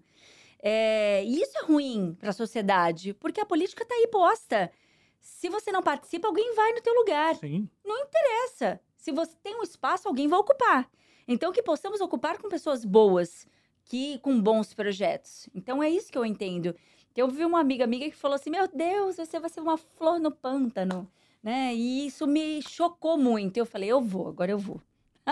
[0.62, 4.70] É, e isso é ruim para a sociedade, porque a política está aí posta.
[5.18, 7.36] Se você não participa, alguém vai no teu lugar.
[7.36, 7.68] Sim.
[8.44, 8.80] Essa.
[8.96, 10.90] Se você tem um espaço, alguém vai ocupar.
[11.26, 13.46] Então que possamos ocupar com pessoas boas,
[13.84, 15.48] que com bons projetos.
[15.54, 16.74] Então é isso que eu entendo.
[17.16, 20.20] Eu vi uma amiga amiga que falou assim: "Meu Deus, você vai ser uma flor
[20.20, 21.10] no pântano",
[21.42, 21.74] né?
[21.74, 23.56] E isso me chocou muito.
[23.56, 24.80] Eu falei: "Eu vou, agora eu vou".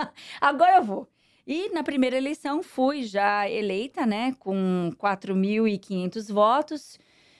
[0.41, 1.07] agora eu vou.
[1.45, 6.99] E na primeira eleição fui já eleita, né, com 4.500 votos.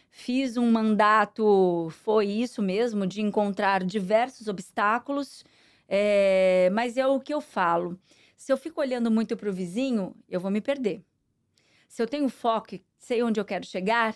[0.09, 5.43] Fiz um mandato, foi isso mesmo, de encontrar diversos obstáculos.
[5.87, 7.99] É, mas é o que eu falo.
[8.35, 11.03] Se eu fico olhando muito para o vizinho, eu vou me perder.
[11.87, 14.15] Se eu tenho foco sei onde eu quero chegar,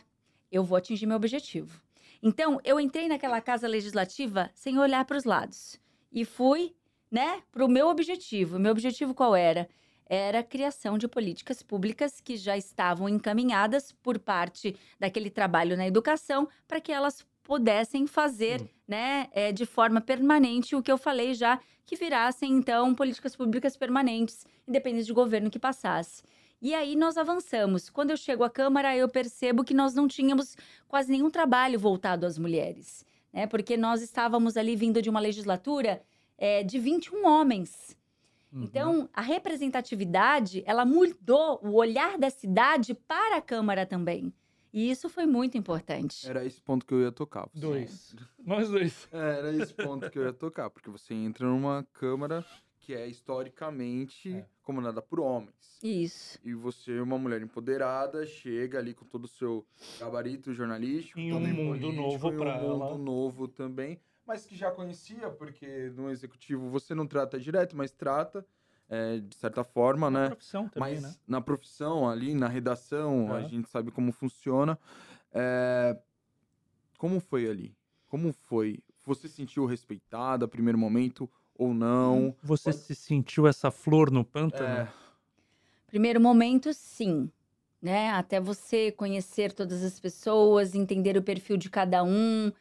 [0.52, 1.82] eu vou atingir meu objetivo.
[2.22, 5.80] Então, eu entrei naquela casa legislativa sem olhar para os lados.
[6.12, 6.76] E fui,
[7.12, 8.58] né, para o meu objetivo.
[8.58, 9.68] Meu objetivo qual era?
[10.06, 15.88] Era a criação de políticas públicas que já estavam encaminhadas por parte daquele trabalho na
[15.88, 18.70] educação para que elas pudessem fazer, Sim.
[18.88, 23.76] né, é, de forma permanente o que eu falei já, que virassem então políticas públicas
[23.76, 26.24] permanentes, independente de governo que passasse.
[26.62, 27.90] E aí nós avançamos.
[27.90, 30.56] Quando eu chego à Câmara, eu percebo que nós não tínhamos
[30.88, 33.48] quase nenhum trabalho voltado às mulheres, né?
[33.48, 36.02] Porque nós estávamos ali vindo de uma legislatura
[36.42, 37.96] é, de 21 homens.
[38.52, 38.64] Uhum.
[38.64, 44.34] Então, a representatividade, ela mudou o olhar da cidade para a Câmara também.
[44.74, 46.28] E isso foi muito importante.
[46.28, 47.48] Era esse ponto que eu ia tocar.
[47.54, 48.16] Você- Dois.
[48.44, 49.08] Nós dois.
[49.12, 52.44] É, era esse ponto que eu ia tocar, porque você entra numa Câmara
[52.80, 54.46] que é historicamente É.
[54.64, 55.54] comandada por homens.
[55.84, 56.40] Isso.
[56.44, 59.66] E você, uma mulher empoderada, chega ali com todo o seu
[60.00, 61.20] gabarito jornalístico.
[61.20, 62.98] Em um mundo político, novo em um pra mundo ela.
[62.98, 64.00] novo também.
[64.26, 68.46] Mas que já conhecia, porque no executivo você não trata direto, mas trata,
[68.88, 70.28] é, de certa forma, Na né?
[70.28, 71.16] profissão também, Mas né?
[71.28, 73.48] na profissão, ali na redação, a É.
[73.48, 74.78] gente sabe como funciona.
[75.34, 75.98] É,
[76.98, 77.76] Como foi ali?
[78.08, 78.80] Como foi?
[79.06, 82.36] Você se sentiu respeitada, primeiro momento, ou não?
[82.44, 84.88] Você se sentiu essa flor no pântano?
[84.88, 84.88] É,
[85.88, 87.30] Primeiro momento, sim.
[87.82, 88.12] Né?
[88.12, 92.52] Até você conhecer todas as pessoas, entender o perfil de cada um,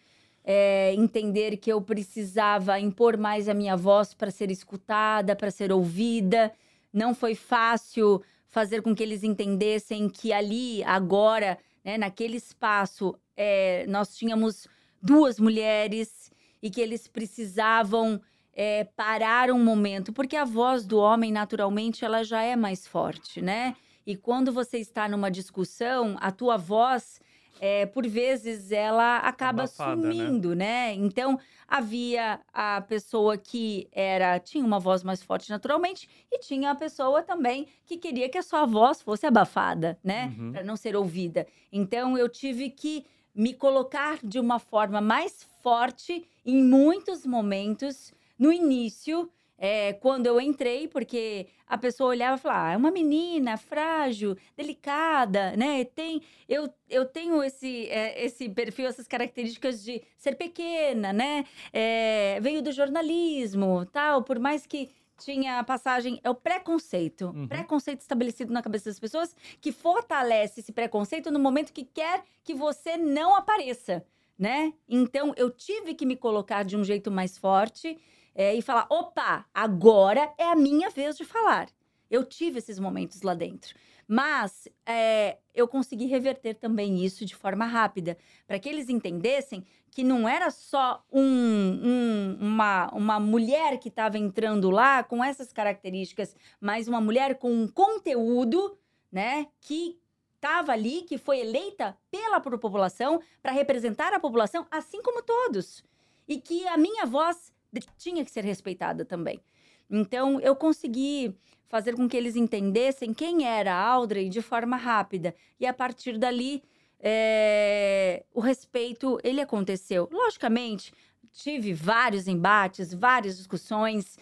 [0.45, 5.73] é, entender que eu precisava impor mais a minha voz para ser escutada, para ser
[5.73, 6.53] ouvida.
[6.93, 13.87] Não foi fácil fazer com que eles entendessem que ali, agora, né, naquele espaço, é,
[13.87, 14.67] nós tínhamos
[15.01, 16.31] duas mulheres
[16.63, 18.21] e que eles precisavam
[18.53, 23.41] é, parar um momento, porque a voz do homem, naturalmente, ela já é mais forte,
[23.41, 23.77] né?
[24.07, 27.21] E quando você está numa discussão, a tua voz
[27.61, 30.13] é, por vezes ela acaba Abafada, né?
[30.15, 30.95] sumindo, né?
[30.95, 31.39] Então
[31.69, 37.23] havia a pessoa que era tinha uma voz mais forte naturalmente e tinha a pessoa
[37.23, 40.35] também que queria que a sua voz fosse abafada, né?
[40.39, 40.53] Uhum.
[40.53, 41.47] Para não ser ouvida.
[41.71, 43.05] Então eu tive que
[43.35, 49.31] me colocar de uma forma mais forte em muitos momentos no início
[49.63, 54.35] é, quando eu entrei, porque a pessoa olhava e falava, ah, é uma menina frágil,
[54.57, 55.85] delicada, né?
[55.85, 61.45] Tem, eu, eu tenho esse, é, esse perfil, essas características de ser pequena, né?
[61.75, 64.89] É, veio do jornalismo, tal, por mais que
[65.19, 67.27] tinha a passagem, é o preconceito.
[67.27, 67.47] Uhum.
[67.47, 72.55] Preconceito estabelecido na cabeça das pessoas que fortalece esse preconceito no momento que quer que
[72.55, 74.03] você não apareça,
[74.39, 74.73] né?
[74.89, 77.99] Então, eu tive que me colocar de um jeito mais forte
[78.35, 81.69] é, e falar: opa, agora é a minha vez de falar.
[82.11, 83.75] Eu tive esses momentos lá dentro.
[84.13, 90.03] Mas é, eu consegui reverter também isso de forma rápida, para que eles entendessem que
[90.03, 96.35] não era só um, um, uma, uma mulher que estava entrando lá com essas características,
[96.61, 98.77] mas uma mulher com um conteúdo,
[99.13, 99.97] né, que
[100.35, 105.85] estava ali, que foi eleita pela população para representar a população, assim como todos.
[106.27, 107.50] E que a minha voz
[107.97, 109.41] tinha que ser respeitada também.
[109.89, 111.35] Então, eu consegui
[111.69, 115.35] fazer com que eles entendessem quem era a Audrey de forma rápida.
[115.59, 116.63] E a partir dali,
[116.99, 120.09] é, o respeito, ele aconteceu.
[120.13, 120.93] Logicamente,
[121.33, 124.19] tive vários embates, várias discussões,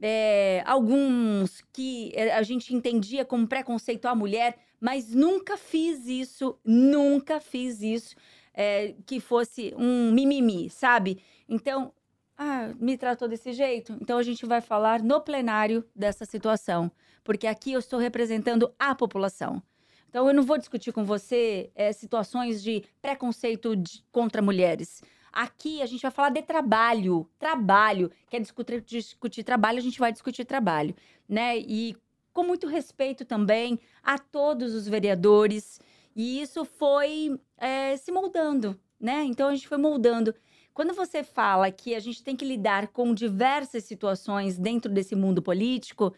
[0.00, 6.58] é, alguns que é, a gente entendia como preconceito à mulher, mas nunca fiz isso,
[6.64, 8.16] nunca fiz isso
[8.54, 11.22] é, que fosse um mimimi, sabe?
[11.48, 11.92] Então,
[12.42, 13.96] ah, me tratou desse jeito.
[14.00, 16.90] Então a gente vai falar no plenário dessa situação,
[17.22, 19.62] porque aqui eu estou representando a população.
[20.08, 25.02] Então eu não vou discutir com você eh, situações de preconceito de- contra mulheres.
[25.32, 28.10] Aqui a gente vai falar de trabalho, trabalho.
[28.28, 30.94] Quer discutir, discutir trabalho, a gente vai discutir trabalho,
[31.28, 31.56] né?
[31.58, 31.96] E
[32.32, 35.80] com muito respeito também a todos os vereadores.
[36.14, 39.22] E isso foi eh, se moldando, né?
[39.24, 40.34] Então a gente foi moldando.
[40.74, 45.42] Quando você fala que a gente tem que lidar com diversas situações dentro desse mundo
[45.42, 46.14] político,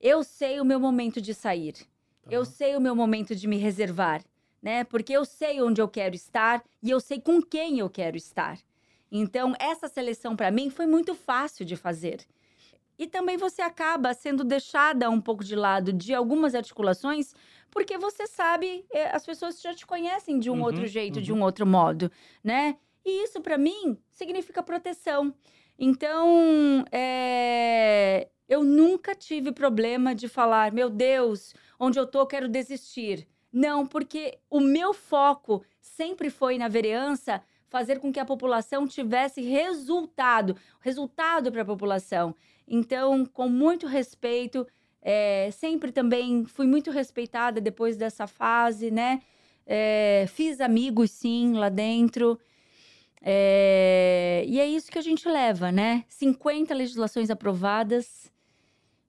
[0.00, 1.74] eu sei o meu momento de sair.
[2.28, 2.44] Eu Tá.
[2.44, 4.22] sei o meu momento de me reservar,
[4.62, 4.84] né?
[4.84, 8.58] Porque eu sei onde eu quero estar e eu sei com quem eu quero estar.
[9.10, 12.26] Então, essa seleção para mim foi muito fácil de fazer.
[12.98, 17.34] E também você acaba sendo deixada um pouco de lado de algumas articulações,
[17.70, 21.30] porque você sabe, eh, as pessoas já te conhecem de um Uhum, outro jeito, de
[21.30, 21.34] uhum.
[21.34, 22.10] um outro modo,
[22.42, 22.76] né?
[23.06, 25.32] E isso, para mim, significa proteção.
[25.78, 33.28] Então, é, eu nunca tive problema de falar, meu Deus, onde eu tô, quero desistir.
[33.52, 39.40] Não, porque o meu foco sempre foi na vereança fazer com que a população tivesse
[39.40, 42.34] resultado, resultado para a população.
[42.66, 44.66] Então, com muito respeito,
[45.00, 49.22] é, sempre também fui muito respeitada depois dessa fase, né?
[49.64, 52.36] É, fiz amigos, sim, lá dentro.
[53.22, 56.04] É, e é isso que a gente leva, né?
[56.08, 58.30] 50 legislações aprovadas.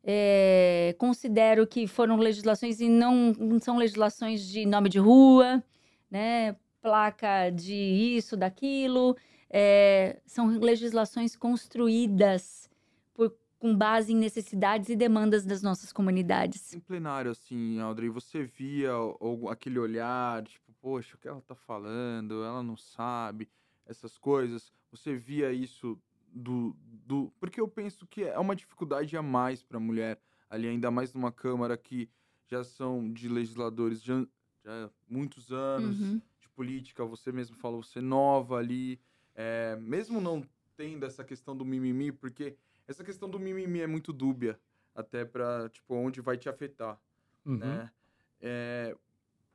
[0.03, 5.61] É, considero que foram legislações e não, são legislações de nome de rua,
[6.09, 6.55] né?
[6.81, 9.17] Placa de isso, daquilo.
[9.49, 12.69] É, são legislações construídas
[13.13, 16.73] por, com base em necessidades e demandas das nossas comunidades.
[16.73, 21.55] Em plenário, assim, Audrey, você via o- aquele olhar, tipo, poxa, o que ela tá
[21.55, 22.43] falando?
[22.45, 23.49] Ela não sabe,
[23.88, 24.71] essas coisas.
[24.91, 27.31] Você via isso do, do.
[27.39, 31.13] Porque eu penso que é uma dificuldade a mais para a mulher, ali, ainda mais
[31.13, 32.09] numa Câmara que
[32.45, 34.25] já são de legisladores já,
[34.63, 36.21] já há muitos anos Uhum.
[36.39, 39.01] de política, você mesmo falou, você nova ali,
[39.35, 40.43] é, mesmo não
[40.75, 42.57] tendo essa questão do mimimi, porque
[42.88, 44.59] essa questão do mimimi é muito dúbia,
[44.93, 47.01] até para tipo, onde vai te afetar,
[47.45, 47.81] Uhum.
[47.81, 47.91] né?
[48.39, 48.95] É,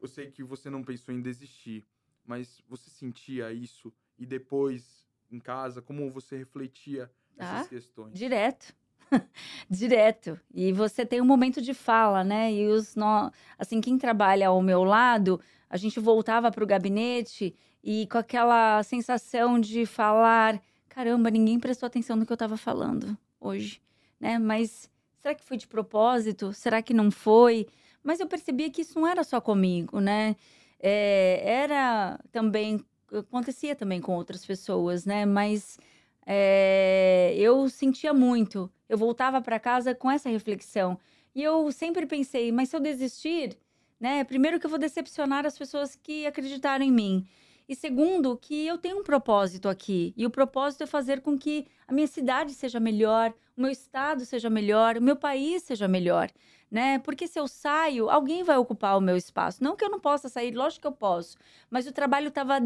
[0.00, 1.86] eu sei que você não pensou em desistir,
[2.24, 3.92] mas você sentia isso
[4.22, 8.14] e depois, em casa, como você refletia essas Ah, questões?
[8.14, 8.72] Direto.
[9.68, 10.38] Direto.
[10.54, 12.52] E você tem um momento de fala, né?
[12.52, 17.52] E os nó, assim, quem trabalha ao meu lado, a gente voltava para o gabinete
[17.82, 23.18] e com aquela sensação de falar, caramba, ninguém prestou atenção no que eu estava falando
[23.40, 23.82] hoje,
[24.20, 24.38] né?
[24.38, 24.88] Mas
[25.20, 26.52] será que foi de propósito?
[26.52, 27.66] Será que não foi?
[28.04, 30.36] Mas eu percebia que isso não era só comigo, né?
[30.78, 32.84] É, era também
[33.18, 35.24] acontecia também com outras pessoas, né?
[35.26, 35.78] Mas
[36.26, 38.70] é, eu sentia muito.
[38.88, 40.98] Eu voltava para casa com essa reflexão.
[41.34, 43.56] E eu sempre pensei, mas se eu desistir,
[43.98, 44.24] né?
[44.24, 47.26] Primeiro que eu vou decepcionar as pessoas que acreditaram em mim.
[47.68, 50.12] E segundo, que eu tenho um propósito aqui.
[50.16, 54.24] E o propósito é fazer com que a minha cidade seja melhor, o meu estado
[54.24, 56.30] seja melhor, o meu país seja melhor,
[56.70, 56.98] né?
[56.98, 59.62] Porque se eu saio, alguém vai ocupar o meu espaço.
[59.62, 61.36] Não que eu não possa sair, lógico que eu posso,
[61.70, 62.58] mas o trabalho estava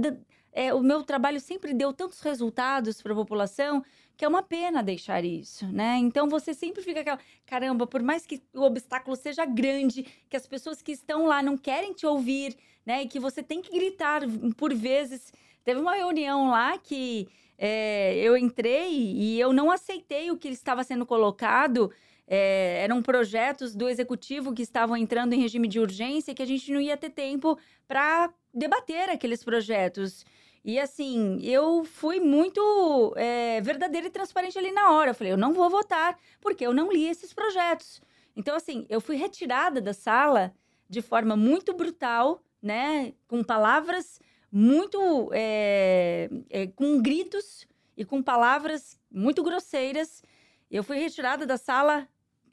[0.56, 3.84] é, o meu trabalho sempre deu tantos resultados para a população
[4.16, 5.98] que é uma pena deixar isso, né?
[5.98, 10.46] Então você sempre fica aquela, caramba, por mais que o obstáculo seja grande, que as
[10.46, 13.02] pessoas que estão lá não querem te ouvir, né?
[13.02, 14.22] E que você tem que gritar
[14.56, 15.30] por vezes.
[15.62, 17.28] Teve uma reunião lá que
[17.58, 21.92] é, eu entrei e eu não aceitei o que estava sendo colocado.
[22.26, 26.72] É, eram projetos do executivo que estavam entrando em regime de urgência que a gente
[26.72, 30.24] não ia ter tempo para debater aqueles projetos.
[30.66, 35.10] E assim, eu fui muito é, verdadeira e transparente ali na hora.
[35.10, 38.02] Eu falei, eu não vou votar, porque eu não li esses projetos.
[38.34, 40.52] Então, assim, eu fui retirada da sala
[40.88, 43.14] de forma muito brutal, né?
[43.28, 44.18] Com palavras
[44.50, 45.30] muito.
[45.32, 47.64] É, é, com gritos
[47.96, 50.20] e com palavras muito grosseiras.
[50.68, 52.08] Eu fui retirada da sala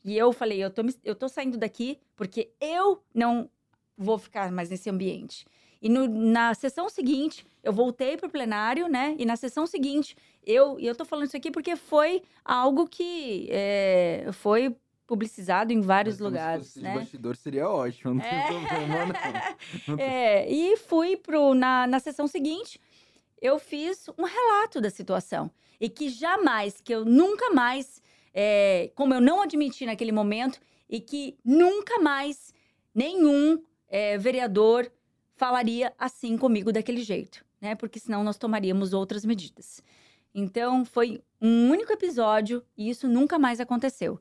[0.06, 3.50] e eu falei, eu tô, eu tô saindo daqui porque eu não
[3.98, 5.48] vou ficar mais nesse ambiente.
[5.84, 9.18] E no, na sessão seguinte, eu voltei para o plenário, né?
[9.20, 10.16] E na sessão seguinte,
[10.46, 14.74] eu, e eu tô falando isso aqui porque foi algo que é, foi
[15.06, 16.96] publicizado em vários Mas, lugares, se né?
[16.96, 18.48] bastidor seria ótimo, não é...
[18.48, 19.14] problema
[19.86, 20.00] não.
[20.00, 22.80] é, e fui pro na, na sessão seguinte,
[23.42, 28.02] eu fiz um relato da situação e que jamais, que eu nunca mais,
[28.34, 32.54] é, como eu não admiti naquele momento e que nunca mais
[32.96, 34.90] nenhum é, vereador
[35.44, 37.76] falaria assim comigo daquele jeito, né?
[37.76, 39.84] Porque senão nós tomaríamos outras medidas.
[40.34, 44.18] Então, foi um único episódio e isso nunca mais aconteceu.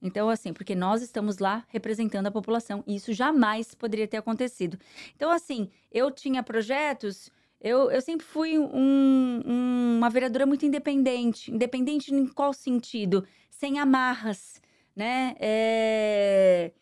[0.00, 4.78] Então, assim, porque nós estamos lá representando a população e isso jamais poderia ter acontecido.
[5.14, 11.52] Então, assim, eu tinha projetos, eu, eu sempre fui um, um, uma vereadora muito independente.
[11.52, 13.26] Independente em qual sentido?
[13.50, 14.58] Sem amarras,
[14.96, 15.36] né?
[15.38, 16.72] É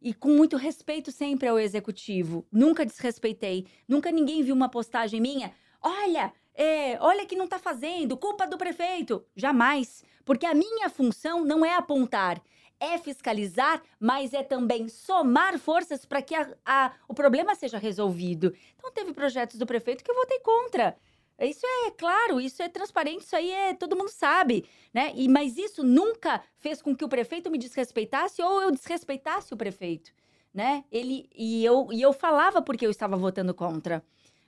[0.00, 2.46] e com muito respeito sempre ao executivo.
[2.50, 3.66] Nunca desrespeitei.
[3.86, 5.52] Nunca ninguém viu uma postagem minha.
[5.80, 9.24] Olha, é, olha que não está fazendo, culpa do prefeito.
[9.36, 10.04] Jamais.
[10.24, 12.42] Porque a minha função não é apontar,
[12.80, 18.54] é fiscalizar, mas é também somar forças para que a, a, o problema seja resolvido.
[18.76, 20.96] Então, teve projetos do prefeito que eu votei contra.
[21.40, 25.12] Isso é claro, isso é transparente, isso aí é todo mundo sabe, né?
[25.14, 29.56] E mas isso nunca fez com que o prefeito me desrespeitasse ou eu desrespeitasse o
[29.56, 30.10] prefeito,
[30.52, 30.84] né?
[30.90, 34.02] Ele e eu e eu falava porque eu estava votando contra,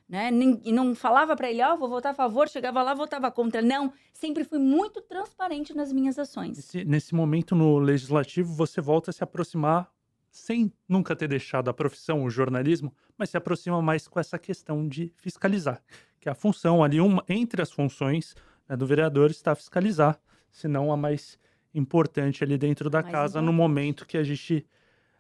[0.09, 0.31] né?
[0.65, 3.63] E não falava para ele, ó, oh, vou votar a favor, chegava lá, votava contra.
[3.63, 6.57] Não, sempre fui muito transparente nas minhas ações.
[6.57, 9.89] Nesse, nesse momento no legislativo, você volta a se aproximar
[10.29, 14.89] sem nunca ter deixado a profissão, o jornalismo, mas se aproxima mais com essa questão
[14.89, 15.83] de fiscalizar
[16.21, 18.37] que a função ali, uma, entre as funções
[18.69, 21.39] né, do vereador, está fiscalizar, se não a mais
[21.75, 23.47] importante ali dentro da mais casa importante.
[23.47, 24.67] no momento que a gente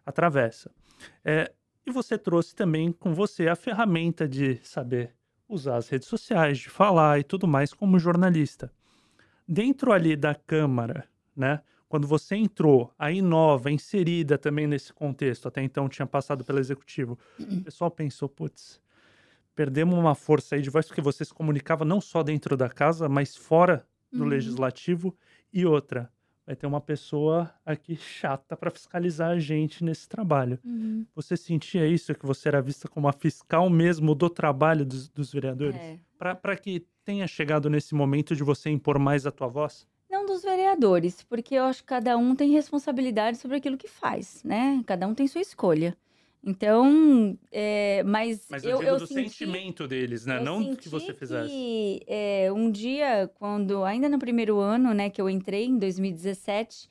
[0.05, 0.70] atravessa.
[1.24, 1.53] É,
[1.86, 5.14] e você trouxe também com você a ferramenta de saber
[5.48, 8.70] usar as redes sociais, de falar e tudo mais como jornalista.
[9.48, 11.61] Dentro ali da Câmara, né?
[11.88, 17.18] Quando você entrou, aí nova, inserida também nesse contexto, até então tinha passado pelo executivo,
[17.36, 18.80] o pessoal pensou, putz,
[19.55, 23.09] perdemos uma força aí de voz porque você se comunicava não só dentro da casa,
[23.09, 24.28] mas fora do uhum.
[24.28, 25.16] legislativo.
[25.53, 26.11] E outra,
[26.46, 30.59] vai ter uma pessoa aqui chata para fiscalizar a gente nesse trabalho.
[30.64, 31.07] Uhum.
[31.14, 35.32] Você sentia isso, que você era vista como a fiscal mesmo do trabalho dos, dos
[35.32, 35.80] vereadores?
[35.80, 35.98] É.
[36.18, 39.86] Para que tenha chegado nesse momento de você impor mais a tua voz?
[40.11, 44.42] Não dos vereadores, porque eu acho que cada um tem responsabilidade sobre aquilo que faz,
[44.42, 44.82] né?
[44.86, 45.96] Cada um tem sua escolha.
[46.43, 50.41] Então, é, mas, mas eu, eu, eu do senti, sentimento deles, né?
[50.41, 51.51] Não que você fizesse.
[51.51, 56.88] Que, é, um dia, quando ainda no primeiro ano, né, que eu entrei em 2017,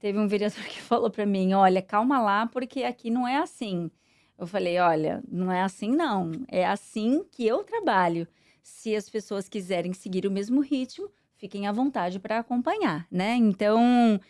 [0.00, 3.88] teve um vereador que falou para mim: "Olha, calma lá, porque aqui não é assim".
[4.36, 6.32] Eu falei: "Olha, não é assim não.
[6.48, 8.26] É assim que eu trabalho.
[8.62, 13.36] Se as pessoas quiserem seguir o mesmo ritmo, fiquem à vontade para acompanhar, né?
[13.36, 14.20] Então,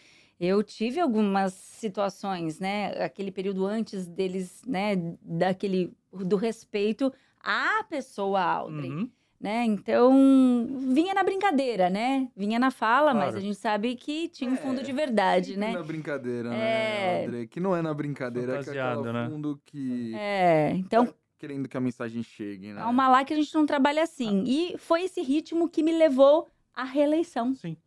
[0.40, 3.04] eu tive algumas situações, né?
[3.04, 4.96] Aquele período antes deles, né?
[5.20, 8.90] Daquele do respeito à pessoa Aldrin.
[8.90, 9.10] Uhum.
[9.38, 9.64] Né?
[9.64, 12.28] Então, vinha na brincadeira, né?
[12.36, 13.18] Vinha na fala, claro.
[13.18, 15.72] mas a gente sabe que tinha um fundo é, de verdade, né?
[15.72, 17.28] na brincadeira, né, é...
[17.28, 19.28] né, Que não é na brincadeira, é aquele né?
[19.30, 20.14] fundo que...
[20.14, 21.06] É, então...
[21.06, 22.82] Tá querendo que a mensagem chegue, né?
[22.82, 24.40] Calma lá que a gente não trabalha assim.
[24.40, 24.44] Ah.
[24.46, 27.54] E foi esse ritmo que me levou à reeleição.
[27.54, 27.78] Sim.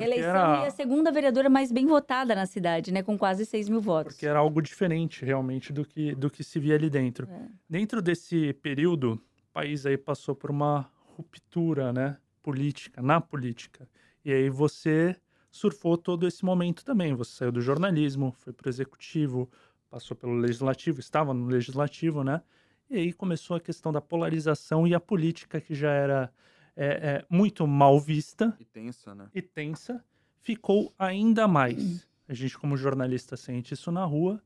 [0.00, 0.64] Reeleição era...
[0.64, 3.02] e a segunda vereadora mais bem votada na cidade, né?
[3.02, 4.14] Com quase 6 mil votos.
[4.14, 7.28] Porque era algo diferente, realmente, do que, do que se via ali dentro.
[7.30, 7.48] É.
[7.68, 12.16] Dentro desse período, o país aí passou por uma ruptura, né?
[12.42, 13.88] Política, na política.
[14.24, 15.16] E aí você
[15.50, 17.14] surfou todo esse momento também.
[17.14, 19.50] Você saiu do jornalismo, foi para o executivo,
[19.90, 22.40] passou pelo legislativo, estava no legislativo, né?
[22.88, 26.32] E aí começou a questão da polarização e a política que já era
[26.76, 28.56] é, é, muito mal vista.
[28.58, 29.28] E tensa, né?
[29.34, 30.04] E tensa,
[30.40, 32.06] ficou ainda mais.
[32.28, 34.42] A gente, como jornalista, sente isso na rua.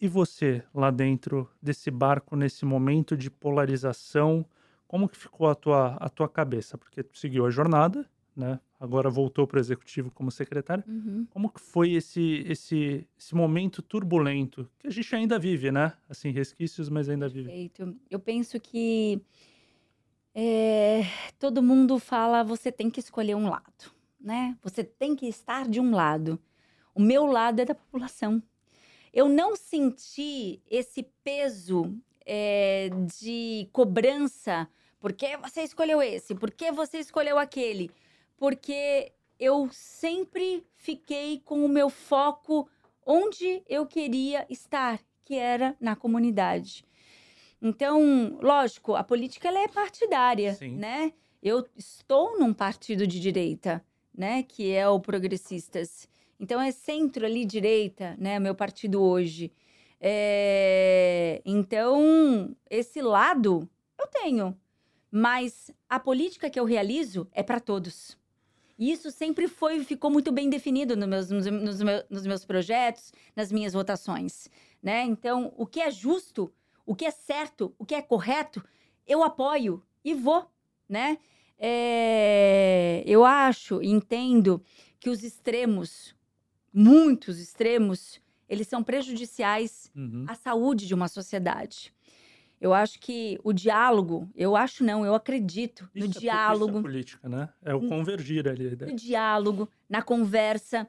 [0.00, 4.44] E você, lá dentro desse barco, nesse momento de polarização,
[4.86, 6.76] como que ficou a tua, a tua cabeça?
[6.76, 8.60] Porque tu seguiu a jornada, né?
[8.78, 10.84] Agora voltou para o executivo como secretária.
[10.86, 11.26] Uhum.
[11.30, 15.94] Como que foi esse, esse, esse momento turbulento que a gente ainda vive, né?
[16.08, 17.48] Assim, resquícios, mas ainda vive.
[17.48, 17.96] Perfeito.
[18.10, 19.22] Eu penso que
[20.38, 21.00] é,
[21.38, 24.54] todo mundo fala você tem que escolher um lado, né?
[24.62, 26.38] Você tem que estar de um lado.
[26.94, 28.42] O meu lado é da população.
[29.14, 34.68] Eu não senti esse peso é, de cobrança.
[35.00, 36.34] Por que você escolheu esse?
[36.34, 37.90] Por que você escolheu aquele?
[38.36, 42.68] Porque eu sempre fiquei com o meu foco
[43.06, 46.84] onde eu queria estar, que era na comunidade.
[47.60, 50.76] Então, lógico, a política ela é partidária, Sim.
[50.76, 51.12] né?
[51.42, 53.84] Eu estou num partido de direita,
[54.14, 56.08] né, que é o Progressistas.
[56.38, 59.52] Então é centro ali direita, né, meu partido hoje.
[60.00, 61.40] É...
[61.44, 64.56] Então esse lado eu tenho,
[65.10, 68.18] mas a política que eu realizo é para todos.
[68.78, 72.44] E isso sempre foi, ficou muito bem definido nos meus, nos, nos, meus, nos meus
[72.44, 74.50] projetos, nas minhas votações,
[74.82, 75.02] né?
[75.04, 76.52] Então, o que é justo
[76.86, 78.64] o que é certo, o que é correto,
[79.06, 80.48] eu apoio e vou,
[80.88, 81.18] né?
[81.58, 84.62] É, eu acho, entendo
[85.00, 86.14] que os extremos,
[86.72, 90.24] muitos extremos, eles são prejudiciais uhum.
[90.28, 91.92] à saúde de uma sociedade.
[92.60, 96.70] Eu acho que o diálogo, eu acho não, eu acredito isso no é, diálogo.
[96.70, 97.48] Isso é política, né?
[97.62, 98.70] É o convergir ali.
[98.70, 98.86] Né?
[98.86, 100.88] No diálogo, na conversa.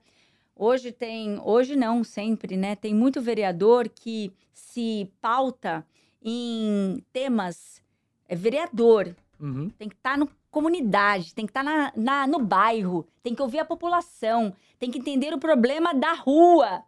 [0.60, 2.76] Hoje tem, hoje não, sempre, né?
[2.76, 5.86] Tem muito vereador que se pauta
[6.22, 7.82] em temas
[8.28, 9.16] é vereador.
[9.40, 9.70] Uhum.
[9.70, 13.36] Tem que estar tá na comunidade, tem que estar tá na, na, no bairro, tem
[13.36, 16.84] que ouvir a população, tem que entender o problema da rua.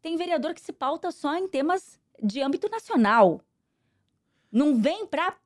[0.00, 3.40] Tem vereador que se pauta só em temas de âmbito nacional.
[4.50, 5.36] Não vem para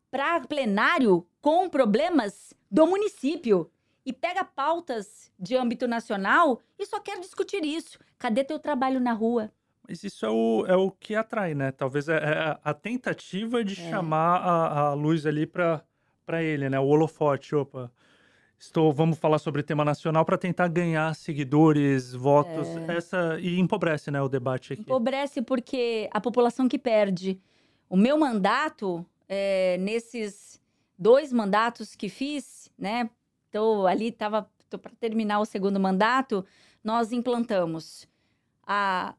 [0.49, 3.70] plenário com problemas do município
[4.05, 7.98] e pega pautas de âmbito nacional e só quer discutir isso.
[8.18, 9.50] Cadê teu trabalho na rua?
[9.86, 11.70] Mas isso é o, é o que atrai, né?
[11.70, 13.90] Talvez é, é a tentativa de é.
[13.90, 15.82] chamar a, a luz ali para
[16.42, 16.78] ele, né?
[16.80, 17.92] O holofote, opa.
[18.59, 22.96] Estou, vamos falar sobre tema nacional para tentar ganhar seguidores, votos, é.
[22.96, 24.82] essa e empobrece, né, o debate aqui.
[24.82, 27.38] Empobrece porque a população que perde.
[27.90, 30.59] O meu mandato, é, nesses
[30.98, 33.11] dois mandatos que fiz, né,
[33.55, 36.44] então, ali estava para terminar o segundo mandato,
[36.82, 38.09] nós implantamos
[38.66, 39.14] a,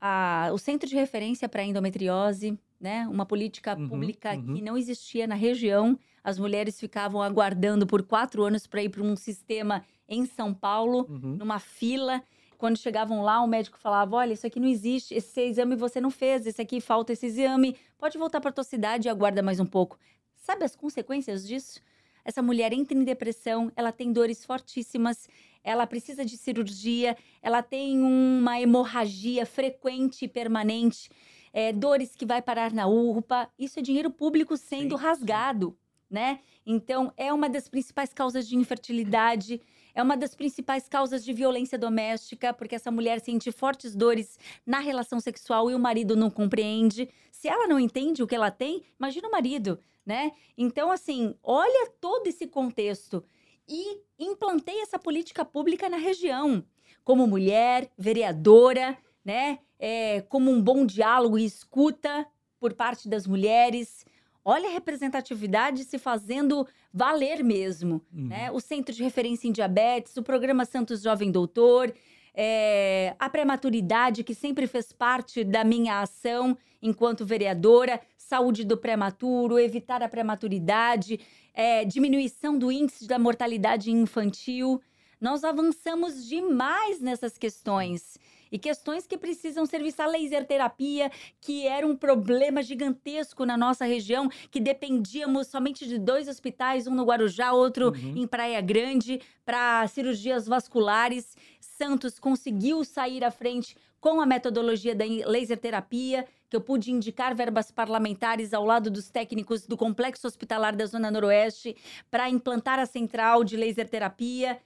[0.00, 3.06] a, o centro de referência para endometriose, né?
[3.06, 4.54] Uma política uhum, pública uhum.
[4.54, 5.96] que não existia na região.
[6.24, 11.06] As mulheres ficavam aguardando por quatro anos para ir para um sistema em São Paulo,
[11.08, 11.36] uhum.
[11.36, 12.20] numa fila.
[12.58, 16.10] Quando chegavam lá, o médico falava: Olha, isso aqui não existe, esse exame você não
[16.10, 19.66] fez, esse aqui falta esse exame, pode voltar para tua cidade e aguarda mais um
[19.66, 19.96] pouco.
[20.34, 21.80] Sabe as consequências disso?
[22.24, 25.28] Essa mulher entra em depressão, ela tem dores fortíssimas,
[25.62, 31.10] ela precisa de cirurgia, ela tem uma hemorragia frequente e permanente,
[31.52, 33.48] é, dores que vai parar na URPA.
[33.58, 36.14] Isso é dinheiro público sendo sim, rasgado, sim.
[36.14, 36.40] né?
[36.64, 39.60] Então, é uma das principais causas de infertilidade,
[39.94, 44.78] é uma das principais causas de violência doméstica, porque essa mulher sente fortes dores na
[44.78, 47.08] relação sexual e o marido não compreende.
[47.32, 50.32] Se ela não entende o que ela tem, imagina o marido né?
[50.56, 53.22] Então, assim, olha todo esse contexto
[53.68, 56.64] e implantei essa política pública na região,
[57.04, 59.58] como mulher, vereadora, né?
[59.78, 62.26] É, como um bom diálogo e escuta
[62.58, 64.04] por parte das mulheres.
[64.44, 68.28] Olha a representatividade se fazendo valer mesmo, uhum.
[68.28, 68.50] né?
[68.50, 71.94] O Centro de Referência em Diabetes, o Programa Santos Jovem Doutor,
[72.42, 79.58] é, a prematuridade, que sempre fez parte da minha ação enquanto vereadora, saúde do prematuro,
[79.58, 81.20] evitar a prematuridade,
[81.52, 84.80] é, diminuição do índice da mortalidade infantil.
[85.20, 88.18] Nós avançamos demais nessas questões.
[88.52, 91.10] E questões que precisam ser vistas, a laser terapia,
[91.40, 96.94] que era um problema gigantesco na nossa região, que dependíamos somente de dois hospitais, um
[96.94, 98.16] no Guarujá, outro Uhum.
[98.16, 101.36] em Praia Grande, para cirurgias vasculares.
[101.80, 107.34] Santos conseguiu sair à frente com a metodologia da laser terapia, que eu pude indicar
[107.34, 111.74] verbas parlamentares ao lado dos técnicos do Complexo Hospitalar da Zona Noroeste
[112.10, 114.60] para implantar a central de laser terapia.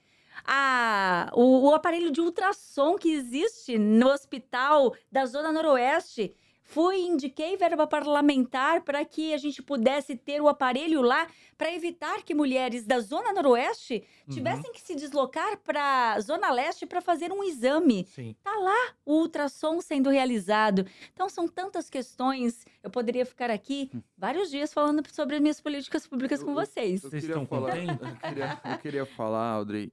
[1.35, 6.35] O, o aparelho de ultrassom que existe no hospital da Zona Noroeste.
[6.67, 12.23] Fui, indiquei verba parlamentar para que a gente pudesse ter o aparelho lá para evitar
[12.23, 14.35] que mulheres da Zona Noroeste Uhum.
[14.35, 18.07] tivessem que se deslocar para a Zona Leste para fazer um exame.
[18.07, 18.35] Sim.
[18.43, 20.87] Tá lá o ultrassom sendo realizado.
[21.13, 22.65] Então são tantas questões.
[22.83, 26.57] Eu poderia ficar aqui vários dias falando sobre as minhas políticas públicas Eu- com eu-
[26.67, 27.05] vocês.
[27.05, 29.93] Eu Vocês queria estão falar, eu queria, eu queria falar, Audrey,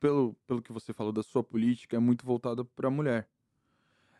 [0.00, 3.28] pelo, pelo que você falou da sua política, é muito voltada para a mulher.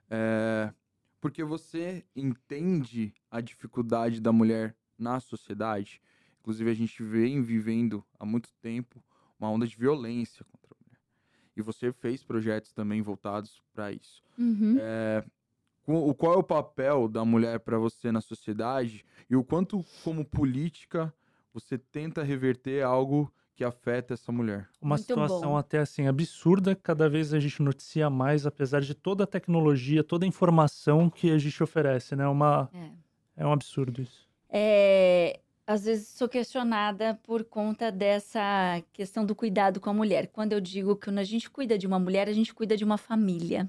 [0.09, 0.73] É,
[1.21, 6.01] porque você entende a dificuldade da mulher na sociedade.
[6.41, 9.03] Inclusive, a gente vem vivendo há muito tempo
[9.39, 11.01] uma onda de violência contra a mulher.
[11.57, 14.23] E você fez projetos também voltados para isso.
[14.39, 14.77] Uhum.
[14.81, 15.25] É,
[15.87, 20.25] o qual é o papel da mulher para você na sociedade e o quanto, como
[20.25, 21.13] política,
[21.53, 24.67] você tenta reverter algo que afeta essa mulher.
[24.81, 25.57] Uma Muito situação bom.
[25.59, 30.25] até assim absurda, cada vez a gente noticia mais, apesar de toda a tecnologia, toda
[30.25, 32.27] a informação que a gente oferece, né?
[32.27, 33.43] Uma, É.
[33.43, 34.27] é um absurdo isso.
[34.49, 40.29] É, às vezes sou questionada por conta dessa questão do cuidado com a mulher.
[40.29, 42.83] Quando eu digo que quando a gente cuida de uma mulher, a gente cuida de
[42.85, 43.69] uma família.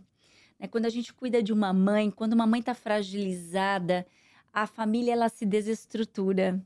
[0.58, 0.68] né?
[0.70, 4.08] Quando a gente cuida de uma mãe, quando uma mãe está fragilizada,
[4.54, 6.64] a família ela se desestrutura.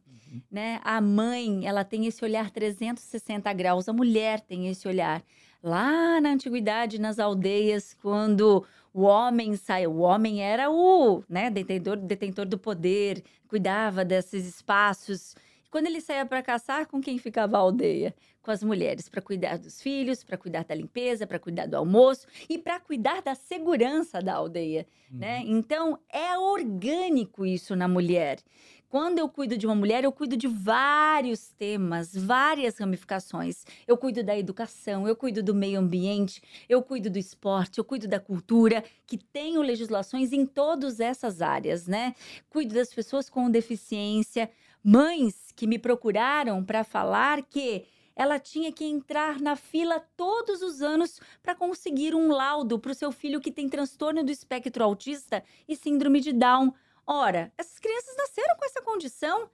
[0.52, 0.80] Né?
[0.84, 5.24] A mãe, ela tem esse olhar 360 graus, a mulher tem esse olhar.
[5.62, 8.64] Lá na antiguidade, nas aldeias, quando
[8.94, 15.36] o homem saiu, o homem era o né, detentor, detentor do poder, cuidava desses espaços.
[15.76, 18.16] Quando ele saía para caçar, com quem ficava a aldeia?
[18.42, 22.26] Com as mulheres, para cuidar dos filhos, para cuidar da limpeza, para cuidar do almoço
[22.48, 24.88] e para cuidar da segurança da aldeia.
[25.12, 25.44] Né?
[25.46, 28.40] Então, é orgânico isso na mulher.
[28.88, 33.66] Quando eu cuido de uma mulher, eu cuido de vários temas, várias ramificações.
[33.86, 38.08] Eu cuido da educação, eu cuido do meio ambiente, eu cuido do esporte, eu cuido
[38.08, 42.16] da cultura, que tenho legislações em todas essas áreas, né?
[42.50, 44.50] Cuido das pessoas com deficiência,
[44.86, 50.80] mães que me procuraram para falar que ela tinha que entrar na fila todos os
[50.80, 55.44] anos para conseguir um laudo para o seu filho que tem transtorno do espectro autista
[55.68, 56.72] e síndrome de Down.
[57.06, 59.50] Ora, essas crianças nasceram com essa condição.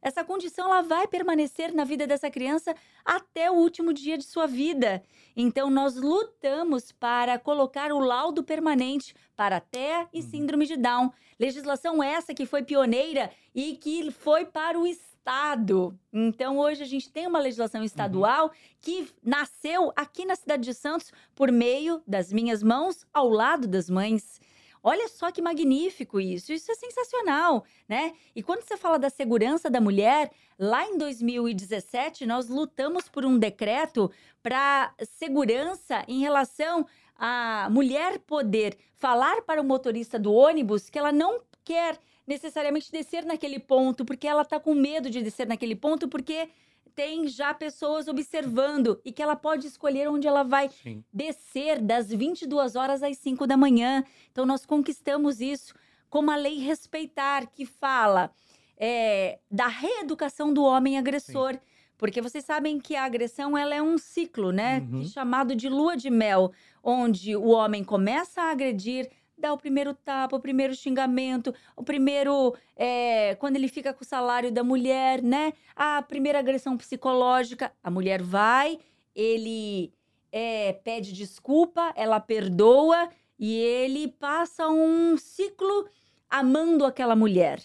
[0.00, 2.74] Essa condição ela vai permanecer na vida dessa criança
[3.04, 5.02] até o último dia de sua vida.
[5.36, 10.30] Então nós lutamos para colocar o laudo permanente para TEA e Uhum.
[10.30, 11.12] síndrome de Down.
[11.38, 15.98] Legislação essa que foi pioneira e que foi para o estado.
[16.12, 21.12] Então hoje a gente tem uma legislação estadual que nasceu aqui na cidade de Santos
[21.34, 24.40] por meio das minhas mãos ao lado das mães.
[24.88, 28.12] Olha só que magnífico isso, isso é sensacional, né?
[28.36, 33.36] E quando você fala da segurança da mulher, lá em 2017 nós lutamos por um
[33.36, 34.08] decreto
[34.40, 41.10] para segurança em relação à mulher poder falar para o motorista do ônibus que ela
[41.10, 46.06] não quer necessariamente descer naquele ponto, porque ela está com medo de descer naquele ponto,
[46.06, 46.48] porque
[46.96, 51.04] tem já pessoas observando e que ela pode escolher onde ela vai Sim.
[51.12, 54.02] descer das 22 horas às 5 da manhã.
[54.32, 55.74] Então, nós conquistamos isso
[56.08, 58.32] com uma lei respeitar, que fala
[58.78, 61.58] é, da reeducação do homem agressor.
[61.98, 64.86] Porque vocês sabem que a agressão ela é um ciclo, né?
[64.90, 65.04] Uhum.
[65.04, 70.36] Chamado de lua de mel, onde o homem começa a agredir, dá o primeiro tapa,
[70.36, 72.54] o primeiro xingamento, o primeiro.
[72.76, 75.52] é, quando ele fica com o salário da mulher, né?
[75.74, 77.72] A primeira agressão psicológica.
[77.82, 78.78] A mulher vai,
[79.14, 79.92] ele
[80.32, 83.08] é, pede desculpa, ela perdoa
[83.38, 85.88] e ele passa um ciclo
[86.28, 87.62] amando aquela mulher.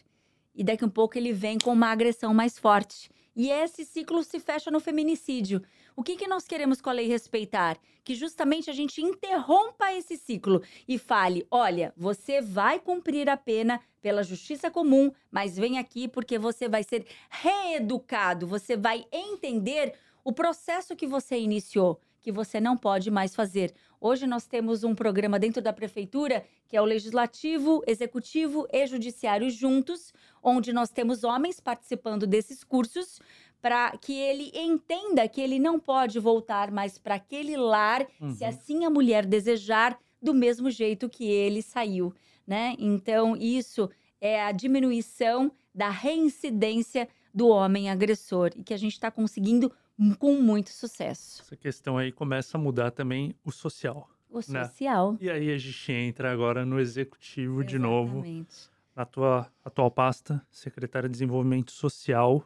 [0.54, 3.10] E daqui um pouco ele vem com uma agressão mais forte.
[3.36, 5.62] E esse ciclo se fecha no feminicídio.
[5.96, 7.78] O que, que nós queremos com a lei respeitar?
[8.04, 13.80] Que justamente a gente interrompa esse ciclo e fale: olha, você vai cumprir a pena
[14.02, 20.32] pela justiça comum, mas vem aqui porque você vai ser reeducado, você vai entender o
[20.32, 23.74] processo que você iniciou, que você não pode mais fazer.
[24.00, 29.50] Hoje nós temos um programa dentro da prefeitura que é o legislativo, executivo e judiciário
[29.50, 33.20] juntos, onde nós temos homens participando desses cursos
[33.62, 38.32] para que ele entenda que ele não pode voltar mais para aquele lar, Uhum.
[38.34, 42.14] se assim a mulher desejar, do mesmo jeito que ele saiu,
[42.46, 42.76] né?
[42.78, 43.90] Então, isso
[44.20, 49.72] é a diminuição da reincidência do homem agressor e que a gente está conseguindo
[50.20, 51.42] com muito sucesso.
[51.42, 54.10] Essa questão aí começa a mudar também o social.
[54.30, 54.64] O Né?
[54.66, 55.18] social.
[55.20, 58.70] E aí a gente entra agora no executivo de novo, Exatamente.
[58.96, 62.46] na tua atual pasta, secretária de Desenvolvimento Social.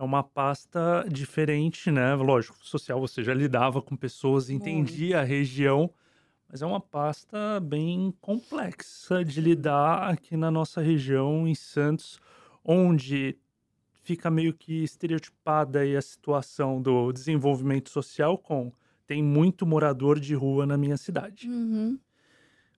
[0.00, 2.14] É uma pasta diferente, né?
[2.14, 5.90] Lógico, social você já lidava com pessoas, entendia a região,
[6.48, 12.18] mas é uma pasta bem complexa de lidar aqui na nossa região, em Santos,
[12.64, 13.36] onde
[14.02, 18.72] fica meio que estereotipada aí a situação do desenvolvimento social com
[19.06, 21.46] tem muito morador de rua na minha cidade.
[21.46, 21.98] Uhum.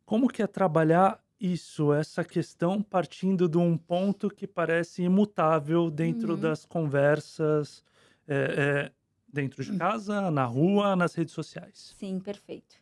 [0.05, 6.35] Como que é trabalhar isso, essa questão, partindo de um ponto que parece imutável dentro
[6.35, 6.41] Uhum.
[6.41, 7.83] das conversas,
[8.29, 8.93] é, é,
[9.33, 11.97] dentro de casa, na rua, nas redes sociais?
[11.97, 12.77] Sim, perfeito.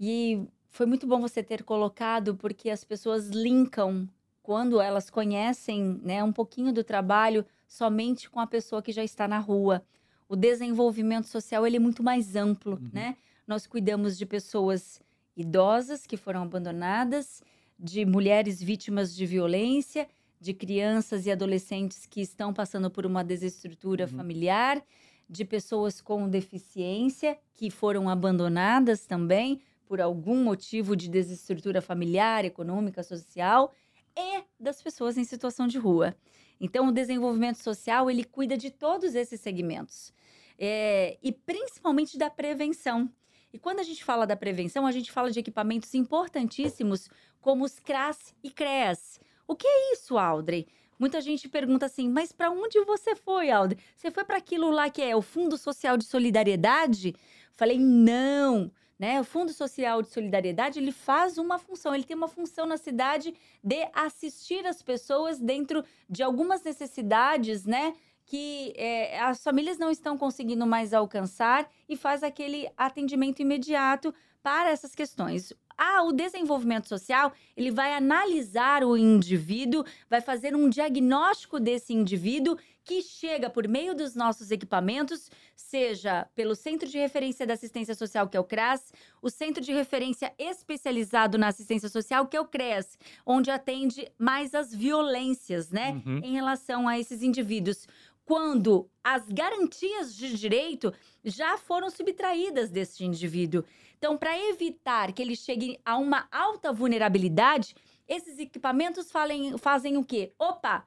[0.00, 4.08] E foi muito bom você ter colocado, porque as pessoas linkam
[4.42, 9.28] quando elas conhecem né, um pouquinho do trabalho somente com a pessoa que já está
[9.28, 9.84] na rua.
[10.28, 12.90] O desenvolvimento social ele é muito mais amplo, Uhum.
[12.92, 13.16] né?
[13.46, 15.00] Nós cuidamos de pessoas
[15.36, 17.42] idosas que foram abandonadas,
[17.78, 20.08] de mulheres vítimas de violência,
[20.40, 24.08] de crianças e adolescentes que estão passando por uma desestrutura Uhum.
[24.08, 24.82] familiar,
[25.28, 33.02] de pessoas com deficiência que foram abandonadas também por algum motivo de desestrutura familiar, econômica,
[33.02, 33.72] social,
[34.16, 36.14] e das pessoas em situação de rua.
[36.60, 40.12] Então, o desenvolvimento social ele cuida de todos esses segmentos
[40.58, 43.10] É, e principalmente da prevenção.
[43.52, 47.08] E quando a gente fala da prevenção, a gente fala de equipamentos importantíssimos
[47.40, 49.20] como os CRAS e CREAS.
[49.46, 50.66] O que é isso, Audrey?
[50.98, 53.78] Muita gente pergunta assim, mas para onde você foi, Audrey?
[53.96, 57.14] Você foi para aquilo lá que é o Fundo Social de Solidariedade?
[57.52, 58.70] Falei, não.
[58.98, 59.20] Né?
[59.20, 63.34] O Fundo Social de Solidariedade ele faz uma função, ele tem uma função na cidade
[63.62, 67.94] de assistir as pessoas dentro de algumas necessidades, né?
[68.26, 74.70] Que é, as famílias não estão conseguindo mais alcançar e faz aquele atendimento imediato para
[74.70, 75.52] essas questões.
[75.78, 82.56] Ah, o desenvolvimento social, ele vai analisar o indivíduo, vai fazer um diagnóstico desse indivíduo
[82.84, 88.28] que chega por meio dos nossos equipamentos, seja pelo Centro de Referência da Assistência Social,
[88.28, 88.92] que é o CRAS,
[89.22, 94.52] o Centro de Referência Especializado na Assistência Social, que é o CREAS, onde atende mais
[94.54, 96.18] as violências, né, Uhum.
[96.24, 97.86] em relação a esses indivíduos.
[98.24, 100.92] Quando as garantias de direito
[101.24, 103.64] já foram subtraídas desse indivíduo.
[103.98, 107.74] Então, para evitar que ele chegue a uma alta vulnerabilidade,
[108.08, 110.32] esses equipamentos falem- fazem o quê?
[110.38, 110.86] Opa!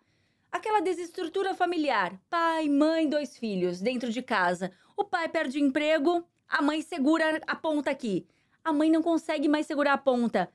[0.51, 2.17] Aquela desestrutura familiar.
[2.29, 4.71] Pai, mãe, dois filhos dentro de casa.
[4.95, 8.25] O pai perde o emprego, a mãe segura a ponta aqui.
[8.63, 10.49] A mãe não consegue mais segurar a ponta.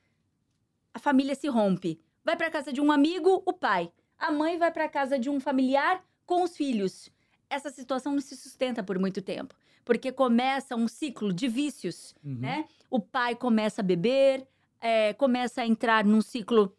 [0.94, 2.00] A família se rompe.
[2.24, 3.92] Vai para casa de um amigo, o pai.
[4.18, 7.10] A mãe vai para casa de um familiar com os filhos.
[7.48, 9.52] Essa situação não se sustenta por muito tempo,
[9.84, 12.36] porque começa um ciclo de vícios Uhum.
[12.38, 12.66] né?
[12.88, 14.46] O pai começa a beber,
[14.80, 16.72] é, começa a entrar num ciclo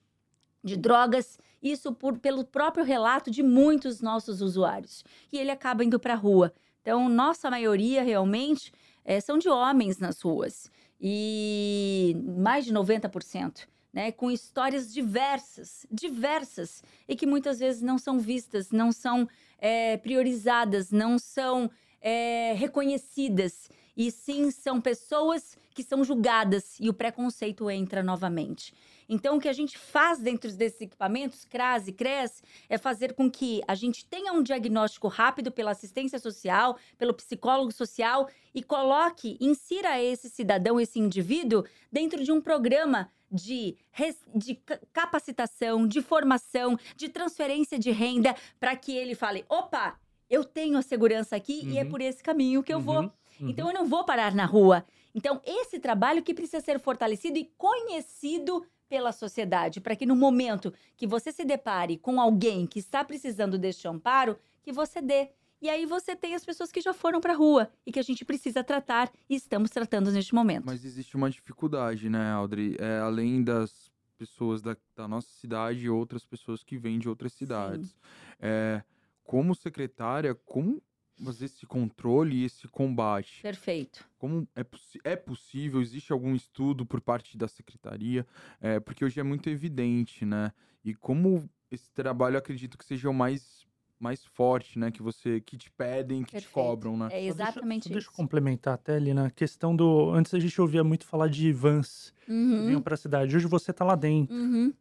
[0.64, 5.04] de drogas, isso por, pelo próprio relato de muitos nossos usuários.
[5.34, 6.54] E ele acaba indo para a rua.
[6.82, 8.72] Então, nossa maioria realmente
[9.04, 10.72] é, são de homens nas ruas.
[11.00, 13.68] E mais de 90%.
[13.94, 19.28] Né, com histórias diversas, diversas, e que muitas vezes não são vistas, não são
[19.60, 21.70] é, priorizadas, não são
[22.02, 28.74] é, reconhecidas e sim são pessoas que são julgadas e o preconceito entra novamente.
[29.08, 33.30] Então, o que a gente faz dentro desses equipamentos, CRAS e CRES, é fazer com
[33.30, 39.38] que a gente tenha um diagnóstico rápido pela assistência social, pelo psicólogo social e coloque,
[39.40, 46.02] insira esse cidadão, esse indivíduo, dentro de um programa de, res- de ca- capacitação, de
[46.02, 49.98] formação, de transferência de renda, para que ele fale: opa,
[50.30, 51.90] eu tenho a segurança aqui e é Uhum.
[51.90, 53.02] por esse caminho que eu vou.
[53.02, 53.12] Uhum,
[53.42, 53.50] uhum.
[53.50, 54.86] Então eu não vou parar na rua.
[55.14, 60.74] Então esse trabalho que precisa ser fortalecido e conhecido pela sociedade, para que no momento
[60.98, 65.30] que você se depare com alguém que está precisando deste amparo, que você dê.
[65.62, 68.04] E aí você tem as pessoas que já foram para a rua e que a
[68.04, 70.66] gente precisa tratar e estamos tratando neste momento.
[70.66, 72.76] Mas existe uma dificuldade, né, Audrey?
[72.80, 77.34] É, além das pessoas da, da nossa cidade e outras pessoas que vêm de outras
[77.34, 77.96] cidades.
[78.40, 78.84] É,
[79.24, 80.82] como secretária, como
[81.24, 83.42] fazer esse controle e esse combate?
[83.42, 84.04] Perfeito.
[84.18, 84.66] Como é,
[85.04, 85.82] é possível?
[85.82, 88.26] Existe algum estudo por parte da secretaria?
[88.60, 90.52] É, porque hoje é muito evidente, né?
[90.84, 93.61] E como esse trabalho, acredito que seja o mais
[94.02, 94.90] mais forte, né?
[94.92, 96.48] Que você que te pedem, que Perfeito.
[96.50, 97.06] te cobram, né?
[97.06, 100.10] É Só deixa- exatamente só Deixa eu complementar até ali na questão do.
[100.12, 103.36] Antes a gente ouvia muito falar de vans que vinham Uhum, para a cidade.
[103.36, 104.36] Hoje você tá lá dentro.
[104.36, 104.74] uhum.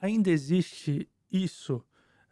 [0.00, 1.82] Ainda existe isso,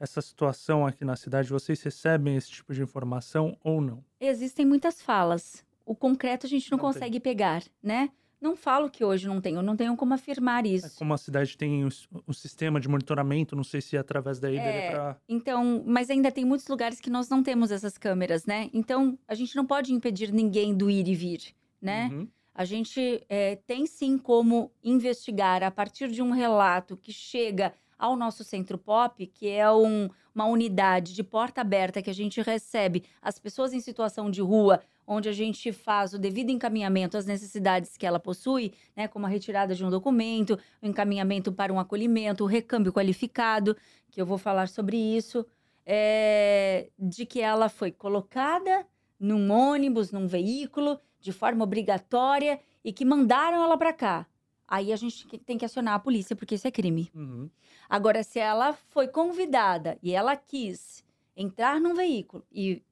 [0.00, 1.48] essa situação aqui na cidade?
[1.50, 4.04] Vocês recebem esse tipo de informação ou não?
[4.20, 5.64] Existem muitas falas.
[5.84, 6.92] O concreto a gente não, Não tem.
[6.94, 8.10] consegue pegar, né?
[8.40, 10.96] Não falo que hoje não tenho, não tenho como afirmar É isso.
[10.96, 11.88] como a cidade tem um,
[12.26, 15.20] um sistema de monitoramento, não sei se é através daí É, para.
[15.28, 18.70] Então, mas ainda tem muitos lugares que nós não temos essas câmeras, né?
[18.72, 21.40] Então, a gente não pode impedir ninguém do ir e vir,
[21.82, 22.10] né?
[22.12, 22.28] Uhum.
[22.54, 28.14] A gente é, tem sim como investigar a partir de um relato que chega ao
[28.16, 33.02] nosso centro pop, que é um- uma unidade de porta aberta que a gente recebe
[33.20, 37.96] as pessoas em situação de rua, onde a gente faz o devido encaminhamento às necessidades
[37.96, 42.44] que ela possui, né, como a retirada de um documento, o encaminhamento para um acolhimento,
[42.44, 43.74] o recâmbio qualificado,
[44.10, 45.46] que eu vou falar sobre isso,
[45.86, 48.86] é, de que ela foi colocada
[49.18, 54.26] num ônibus, num veículo, de forma obrigatória e que mandaram ela para cá.
[54.68, 57.10] Aí a gente tem que acionar a polícia, porque isso é crime.
[57.14, 57.48] Uhum.
[57.88, 61.02] Agora, se ela foi convidada e ela quis
[61.34, 62.82] entrar num veículo e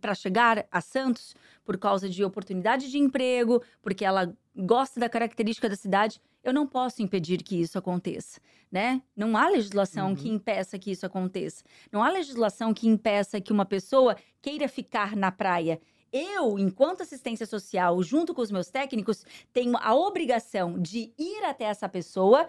[0.00, 5.68] para chegar a Santos por causa de oportunidade de emprego, porque ela gosta da característica
[5.68, 8.40] da cidade, eu não posso impedir que isso aconteça,
[8.70, 9.02] né?
[9.16, 10.16] Não há legislação Uhum.
[10.16, 11.62] que impeça que isso aconteça.
[11.92, 15.80] Não há legislação que impeça que uma pessoa queira ficar na praia.
[16.12, 21.64] Eu, enquanto assistência social, junto com os meus técnicos, tenho a obrigação de ir até
[21.64, 22.48] essa pessoa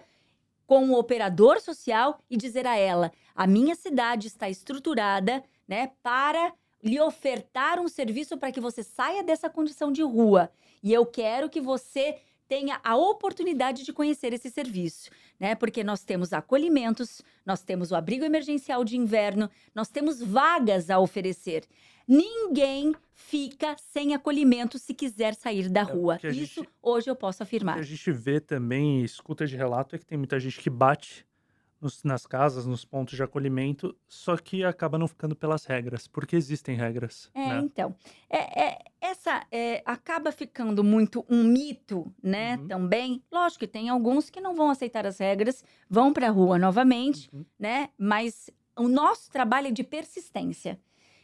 [0.66, 6.54] com o operador social e dizer a ela: a minha cidade está estruturada, né, para
[6.82, 10.50] lhe ofertar um serviço para que você saia dessa condição de rua.
[10.82, 12.16] E eu quero que você
[12.48, 15.08] tenha a oportunidade de conhecer esse serviço,
[15.38, 15.54] né?
[15.54, 20.98] Porque nós temos acolhimentos, nós temos o abrigo emergencial de inverno, nós temos vagas a
[20.98, 21.64] oferecer.
[22.08, 26.14] Ninguém fica sem acolhimento se quiser sair da rua.
[26.14, 27.74] porque a gente- Isso hoje eu posso O afirmar.
[27.76, 31.24] que a gente vê também, escuta de relato, é que tem muita gente que bate
[31.80, 36.36] nos- nas casas, nos pontos de acolhimento, só que acaba não ficando pelas regras, porque
[36.36, 37.30] existem regras.
[37.34, 37.60] É, né?
[37.64, 37.94] então.
[38.28, 42.56] É, é- essa é, acaba ficando muito um mito, né?
[42.56, 42.68] Uhum.
[42.68, 43.22] Também.
[43.32, 47.28] Lógico que tem alguns que não vão aceitar as regras, vão para a rua novamente,
[47.32, 47.44] Uhum.
[47.58, 47.88] né?
[47.98, 50.78] Mas o nosso trabalho é de persistência.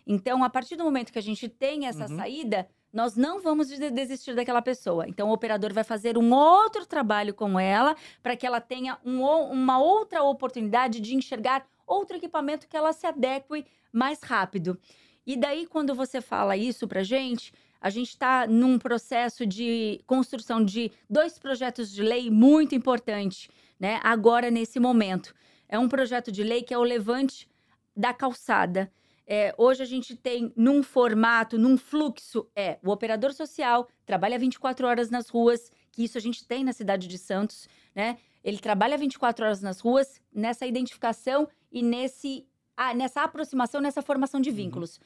[0.06, 2.16] Então, a partir do momento que a gente tem essa Uhum.
[2.16, 5.06] saída, nós não vamos de- desistir daquela pessoa.
[5.06, 9.20] Então, o operador vai fazer um outro trabalho com ela para que ela tenha um
[9.22, 14.78] uma outra oportunidade de enxergar outro equipamento que ela se adeque mais rápido.
[15.26, 20.64] E daí, quando você fala isso pra gente, a gente está num processo de construção
[20.64, 24.00] de dois projetos de lei muito importantes, né?
[24.02, 25.34] Agora, nesse momento.
[25.68, 27.46] É um projeto de lei que é o levante
[27.94, 28.90] da calçada.
[29.26, 34.86] É, hoje a gente tem num formato, num fluxo, é o operador social trabalha 24
[34.86, 38.18] horas nas ruas, que isso a gente tem na cidade de Santos, né?
[38.44, 42.46] Ele trabalha 24 horas nas ruas, nessa identificação e nesse,
[42.76, 44.56] ah, nessa aproximação, nessa formação de Uhum.
[44.56, 45.00] vínculos.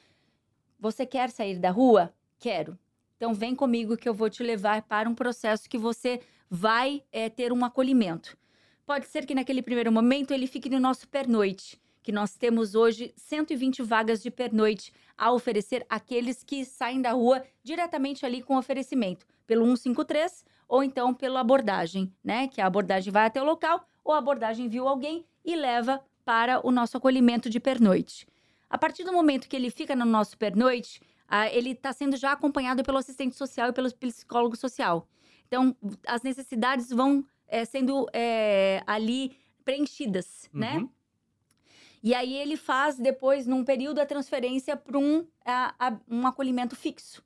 [0.78, 2.12] Você quer sair da rua?
[2.38, 2.78] Quero.
[3.16, 7.30] Então vem comigo que eu vou te levar para um processo que você vai é,
[7.30, 8.36] ter um acolhimento.
[8.84, 13.12] Pode ser que naquele primeiro momento ele fique no nosso pernoite, que nós temos hoje
[13.16, 19.26] 120 vagas de pernoite a oferecer àqueles que saem da rua diretamente ali com oferecimento,
[19.46, 22.48] pelo 153 ou então pela abordagem, né?
[22.48, 26.66] Que a abordagem vai até o local ou a abordagem viu alguém e leva para
[26.66, 28.26] o nosso acolhimento de pernoite.
[28.68, 31.00] A partir do momento que ele fica no nosso pernoite,
[31.52, 35.06] ele está sendo já acompanhado pelo assistente social e pelo psicólogo social.
[35.46, 35.76] Então,
[36.06, 40.88] as necessidades vão eh, sendo eh, ali preenchidas, né?
[42.02, 45.26] E aí ele faz depois, num período, a transferência para um,
[46.08, 47.22] um acolhimento fixo.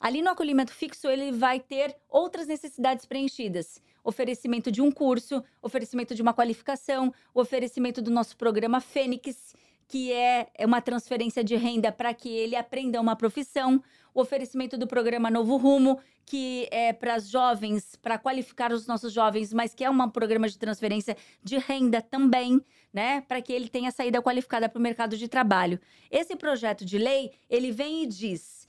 [0.00, 3.82] Ali no acolhimento fixo, ele vai ter outras necessidades preenchidas.
[4.04, 9.54] Oferecimento de um curso, oferecimento de uma qualificação, oferecimento do nosso programa Fênix,
[9.88, 13.82] que é é uma transferência de renda para que ele aprenda uma profissão,
[14.18, 19.12] o oferecimento do programa Novo Rumo, que é para as jovens, para qualificar os nossos
[19.12, 22.60] jovens, mas que é um programa de transferência de renda também,
[22.92, 25.78] né, para que ele tenha saída qualificada para o mercado de trabalho.
[26.10, 28.66] Esse projeto de lei, ele vem e diz: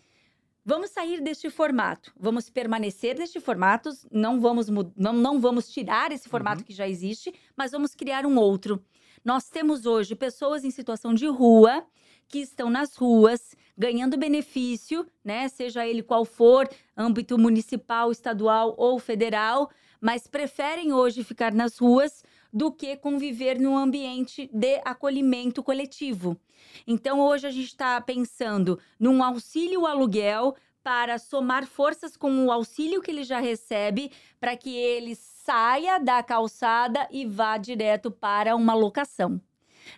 [0.64, 6.30] Vamos sair deste formato, vamos permanecer neste formato, não vamos, não, não vamos tirar esse
[6.30, 6.66] formato Uhum.
[6.68, 8.84] que já existe, mas vamos criar um outro.
[9.26, 11.84] Nós temos hoje pessoas em situação de rua
[12.28, 15.48] que estão nas ruas ganhando benefício, né?
[15.48, 19.72] Seja ele qual for, âmbito municipal, estadual ou federal,
[20.02, 22.22] mas preferem hoje ficar nas ruas
[22.52, 26.38] do que conviver num ambiente de acolhimento coletivo.
[26.86, 33.02] Então, hoje a gente está pensando num auxílio aluguel para somar forças com o auxílio
[33.02, 38.74] que ele já recebe, para que ele saia da calçada e vá direto para uma
[38.74, 39.40] locação.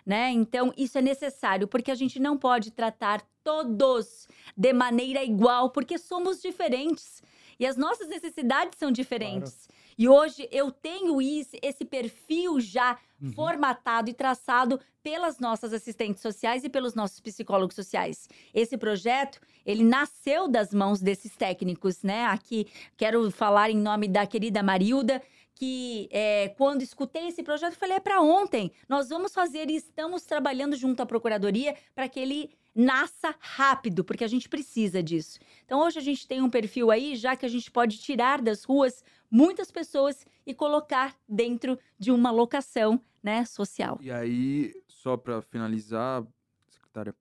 [0.04, 0.30] Né?
[0.30, 5.98] Então, isso é necessário, porque a gente não pode tratar todos de maneira igual, porque
[5.98, 7.22] somos diferentes
[7.62, 9.66] e as nossas necessidades são diferentes.
[9.66, 9.82] Claro.
[9.96, 13.32] E hoje eu tenho esse, esse perfil já uhum.
[13.32, 18.28] formatado e traçado pelas nossas assistentes sociais e pelos nossos psicólogos sociais.
[18.52, 22.24] Esse projeto, ele nasceu das mãos desses técnicos, né?
[22.26, 22.66] Aqui
[22.96, 25.22] quero falar em nome da querida Marilda,
[25.54, 28.72] que é, quando escutei esse projeto, falei: é para ontem.
[28.88, 34.24] Nós vamos fazer e estamos trabalhando junto à Procuradoria para que ele nasça rápido, porque
[34.24, 35.38] a gente precisa disso.
[35.64, 38.64] Então, hoje a gente tem um perfil aí, já que a gente pode tirar das
[38.64, 43.98] ruas muitas pessoas e colocar dentro de uma locação né, social.
[44.00, 46.26] E aí, só para finalizar,
[46.68, 47.14] secretária,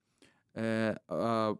[0.56, 1.56] é, a,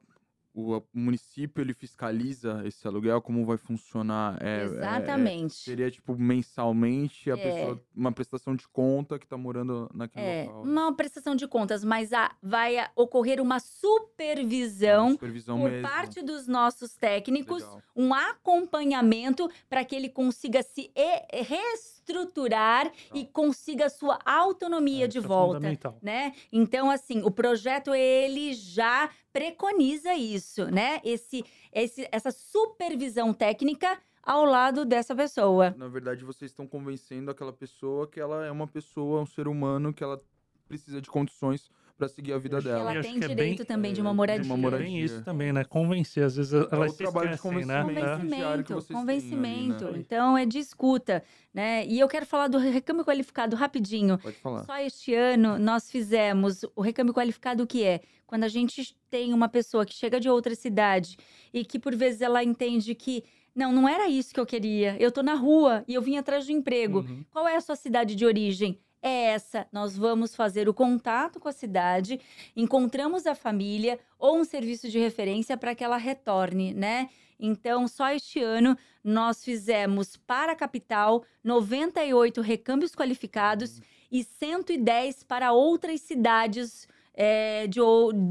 [0.54, 4.38] o município ele fiscaliza esse aluguel, como vai funcionar?
[4.42, 5.46] É, Exatamente.
[5.46, 7.38] É, seria tipo mensalmente a é.
[7.38, 10.64] pessoa, uma prestação de conta que está morando naquele é, local.
[10.64, 15.88] Uma prestação de contas, mas a, vai ocorrer uma supervisão, uma supervisão por mesmo.
[15.88, 17.82] parte dos nossos técnicos, Legal.
[17.96, 20.92] um acompanhamento para que ele consiga se
[21.32, 22.94] reestruturar tá.
[23.14, 26.34] e consiga a sua autonomia é, de é volta, né?
[26.52, 31.02] Então assim, o projeto ele já preconiza isso, né?
[31.04, 35.72] Esse, esse, essa supervisão técnica ao lado dessa pessoa.
[35.78, 39.94] Na verdade, vocês estão convencendo aquela pessoa que ela é uma pessoa, um ser humano,
[39.94, 40.22] que ela
[40.68, 41.70] precisa de condições
[42.02, 42.92] para seguir a vida dela.
[42.92, 44.42] Ela tem é direito é bem, também de uma moradia.
[44.42, 44.88] De uma moradia.
[44.88, 45.64] Bem isso também, né?
[45.64, 47.82] Convencer, às vezes elas é o trabalho esquecem, de né?
[47.84, 48.82] convencimento, né?
[48.92, 49.86] convencimento.
[49.86, 50.00] Ali, né?
[50.00, 51.24] Então é de escuta,
[51.54, 51.86] né?
[51.86, 54.18] E eu quero falar do recâmbio qualificado rapidinho.
[54.18, 54.64] Pode falar.
[54.64, 58.02] Só este ano nós fizemos o recâmbio qualificado o que é?
[58.26, 61.18] Quando a gente tem uma pessoa que chega de outra cidade
[61.54, 63.24] e que por vezes ela entende que
[63.54, 64.98] não, não era isso que eu queria.
[65.00, 67.00] Eu tô na rua e eu vim atrás do emprego.
[67.00, 67.24] Uhum.
[67.30, 68.80] Qual é a sua cidade de origem?
[69.02, 69.68] É essa.
[69.72, 72.20] Nós vamos fazer o contato com a cidade,
[72.56, 77.10] encontramos a família ou um serviço de referência para que ela retorne, né?
[77.40, 83.82] Então, só este ano nós fizemos para a capital 98 recâmbios qualificados
[84.12, 87.80] e 110 para outras cidades é, de,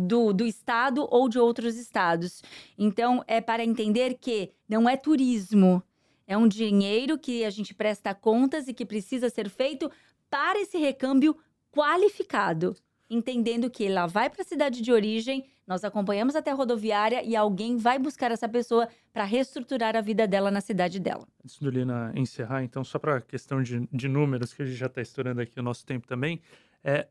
[0.07, 2.43] do, do estado ou de outros estados.
[2.79, 5.83] Então, é para entender que não é turismo,
[6.31, 9.91] é um dinheiro que a gente presta contas e que precisa ser feito
[10.31, 11.37] para esse recâmbio
[11.73, 12.77] qualificado,
[13.09, 17.37] entendendo que ela vai para a cidade de origem, nós acompanhamos até a rodoviária e
[17.37, 21.27] alguém vai buscar essa pessoa para reestruturar a vida dela na cidade dela.
[21.45, 24.77] Antes do Lina encerrar, então, só para a questão de, de números, que a gente
[24.77, 26.41] já está estourando aqui o nosso tempo também,
[26.83, 27.07] é,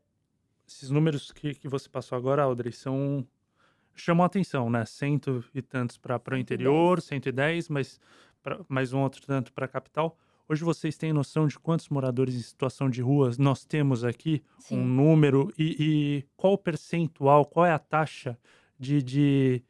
[0.66, 3.26] esses números que, que você passou agora, Audrey, são
[3.94, 4.84] chamam a atenção, né?
[4.84, 8.00] Cento e tantos para o interior, 110, mas
[8.42, 10.16] pra, mais um outro tanto para a capital.
[10.50, 14.42] Hoje vocês têm noção de quantos moradores em situação de ruas nós temos aqui?
[14.58, 14.80] Sim.
[14.80, 18.36] Um número e, e, qual o percentual, qual é a taxa
[18.76, 19.62] de, de,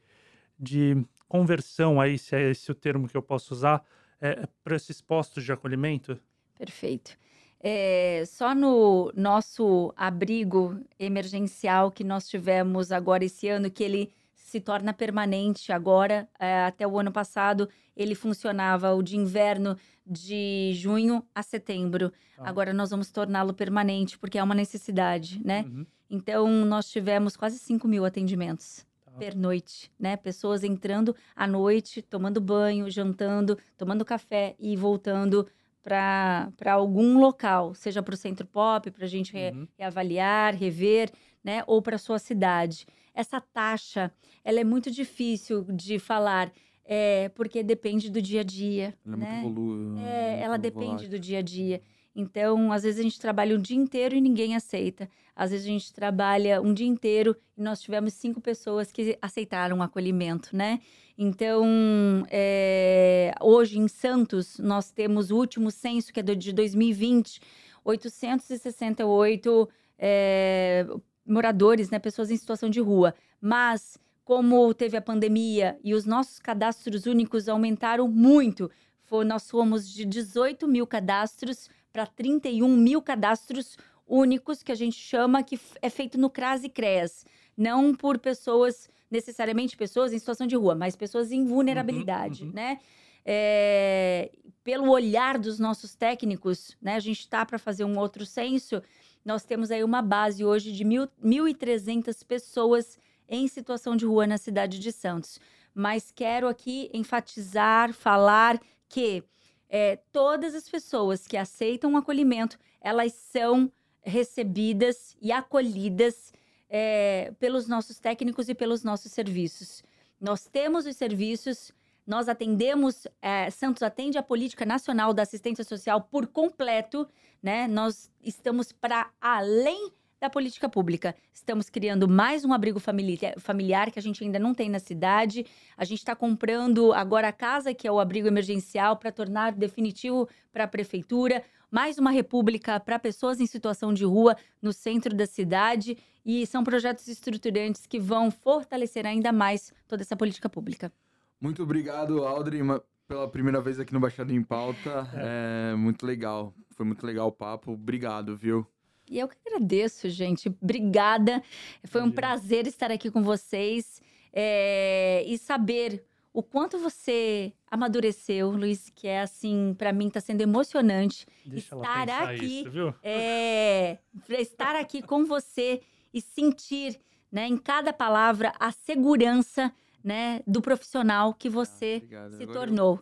[0.59, 3.85] de conversão aí, se é esse o termo que eu posso usar,
[4.23, 6.19] é, para esses postos de acolhimento?
[6.57, 7.15] Perfeito.
[7.63, 14.15] É, só no nosso abrigo emergencial que nós tivemos agora esse ano, que ele
[14.51, 20.73] se torna permanente agora, é, até o ano passado ele funcionava o de inverno de
[20.75, 22.13] junho a setembro.
[22.37, 22.49] Ah.
[22.49, 25.65] Agora nós vamos torná-lo permanente, porque é uma necessidade, né?
[25.69, 25.87] Uhum.
[26.11, 29.13] Então, nós tivemos quase 5 mil atendimentos tá.
[29.13, 30.17] per noite, né?
[30.17, 35.47] Pessoas entrando à noite, tomando banho, jantando, tomando café e voltando
[35.81, 39.69] para algum local, seja para o centro pop, para a gente re, uhum.
[39.79, 41.13] reavaliar, rever,
[41.45, 41.63] né?
[41.69, 42.85] Ou para sua cidade.
[43.15, 44.13] Essa taxa,
[44.45, 46.53] ela é muito difícil de falar
[46.85, 48.95] é, porque depende do dia a dia.
[49.07, 49.27] Ela né?
[49.27, 49.99] é muito volúvel.
[50.05, 51.11] É, ela depende volátil.
[51.11, 51.81] do dia a dia.
[52.15, 55.09] Então, às vezes a gente trabalha um dia inteiro e ninguém aceita.
[55.35, 59.79] Às vezes a gente trabalha um dia inteiro e nós tivemos cinco pessoas que aceitaram
[59.79, 60.81] o acolhimento, né?
[61.17, 67.41] Então, é, hoje em Santos, nós temos o último censo, que é de 2020,
[67.85, 69.69] 868
[69.99, 70.87] é,
[71.31, 71.99] moradores, né?
[71.99, 73.15] Pessoas em situação de rua.
[73.41, 78.71] Mas como teve a pandemia e os nossos cadastros únicos aumentaram muito,
[79.05, 83.77] foi, nós fomos de 18 mil cadastros para 31 mil cadastros
[84.07, 87.25] únicos, que a gente chama que é feito no CRAS e CREAS.
[87.57, 92.55] Não por pessoas, necessariamente pessoas em situação de rua, mas pessoas em vulnerabilidade, uhum, uhum.
[92.55, 92.79] né?
[93.25, 94.31] é,
[94.65, 96.95] pelo olhar dos nossos técnicos, né?
[96.95, 98.83] A gente está para fazer um outro censo.
[99.25, 102.99] Nós temos aí uma base hoje de 1.300 pessoas
[103.29, 105.39] em situação de rua na cidade de Santos.
[105.75, 109.23] Mas quero aqui enfatizar, falar que
[109.69, 113.71] é, todas as pessoas que aceitam o acolhimento, elas são
[114.03, 116.33] recebidas e acolhidas
[116.69, 119.83] é, pelos nossos técnicos e pelos nossos serviços.
[120.21, 121.73] Nós temos os serviços,
[122.07, 127.07] nós atendemos, é, Santos atende a política nacional da assistência social por completo,
[127.43, 127.67] né?
[127.69, 131.17] Nós estamos para além da política pública.
[131.33, 135.47] Estamos criando mais um abrigo familiar que a gente ainda não tem na cidade.
[135.77, 140.29] A gente está comprando agora a casa, que é o abrigo emergencial, para tornar definitivo
[140.53, 141.43] para a prefeitura.
[141.71, 145.97] Mais uma república para pessoas em situação de rua no centro da cidade.
[146.23, 150.93] E são projetos estruturantes que vão fortalecer ainda mais toda essa política pública.
[151.41, 152.63] Muito obrigado, Aldrin,
[153.09, 155.09] pela primeira vez aqui no Baixada em Pauta.
[155.15, 155.73] É.
[155.73, 156.55] é muito legal.
[156.77, 157.73] Foi muito legal o papo.
[157.73, 158.67] Obrigado, viu?
[159.09, 160.49] E eu que agradeço, gente.
[160.63, 161.43] Obrigada.
[161.85, 164.01] Foi um prazer estar aqui com vocês
[164.33, 170.43] é, e saber o quanto você amadureceu, Luiz, que é assim, para mim está sendo
[170.43, 172.95] emocionante Deixa estar aqui, isso, viu?
[173.03, 173.99] É,
[174.29, 175.81] estar aqui com você
[176.15, 177.01] e sentir,
[177.33, 183.01] né, em cada palavra a segurança né, do profissional que você ah, se Agora tornou.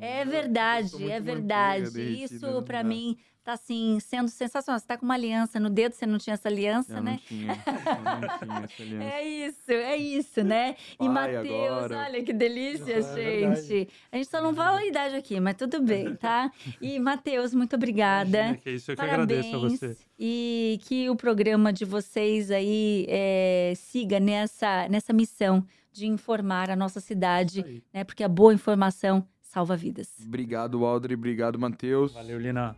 [0.00, 2.00] É verdade, é verdade.
[2.24, 4.78] Isso para mim tá assim sendo sensacional.
[4.78, 7.12] Você tá com uma aliança no dedo, você não tinha essa aliança, eu né?
[7.12, 9.04] Não tinha, eu não tinha essa aliança.
[9.04, 10.76] É isso, é isso, né?
[11.00, 13.88] E Matheus, olha que delícia, é gente.
[14.10, 16.50] A gente só não fala a idade aqui, mas tudo bem, tá?
[16.80, 18.38] E Matheus, muito obrigada.
[18.38, 19.46] Imagina que é isso, eu Parabéns.
[19.46, 19.96] que agradeço a você.
[20.18, 26.76] E que o programa de vocês aí é, siga nessa, nessa missão de informar a
[26.76, 28.04] nossa cidade, né?
[28.04, 30.08] Porque a boa informação salva vidas.
[30.26, 31.14] Obrigado, Aldri.
[31.14, 32.12] Obrigado, Matheus.
[32.14, 32.76] Valeu, Lina.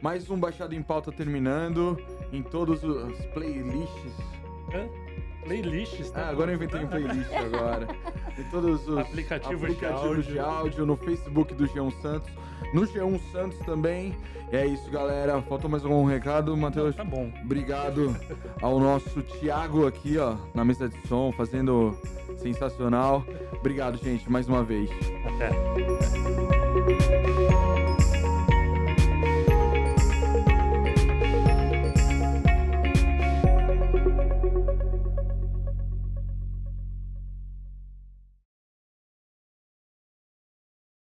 [0.00, 1.96] Mais um Baixado em Pauta terminando
[2.32, 4.12] em todos os playlists.
[4.74, 5.01] Hã?
[5.44, 6.10] Playlists?
[6.10, 7.88] Tá ah, agora eu inventei um playlist agora.
[8.38, 10.62] Em todos os aplicativos, aplicativos de, áudio.
[10.74, 10.86] de, áudio.
[10.86, 12.30] no Facebook do G1 Santos,
[12.72, 14.16] no G1 Santos também.
[14.50, 15.40] É isso, galera.
[15.42, 16.94] Faltou mais algum recado, Matheus?
[16.94, 17.32] Tá bom.
[17.42, 18.14] Obrigado
[18.60, 21.96] ao nosso Thiago aqui, ó, na mesa de som, fazendo
[22.36, 23.24] sensacional.
[23.58, 24.90] Obrigado, gente, mais uma vez.
[25.24, 26.61] Até.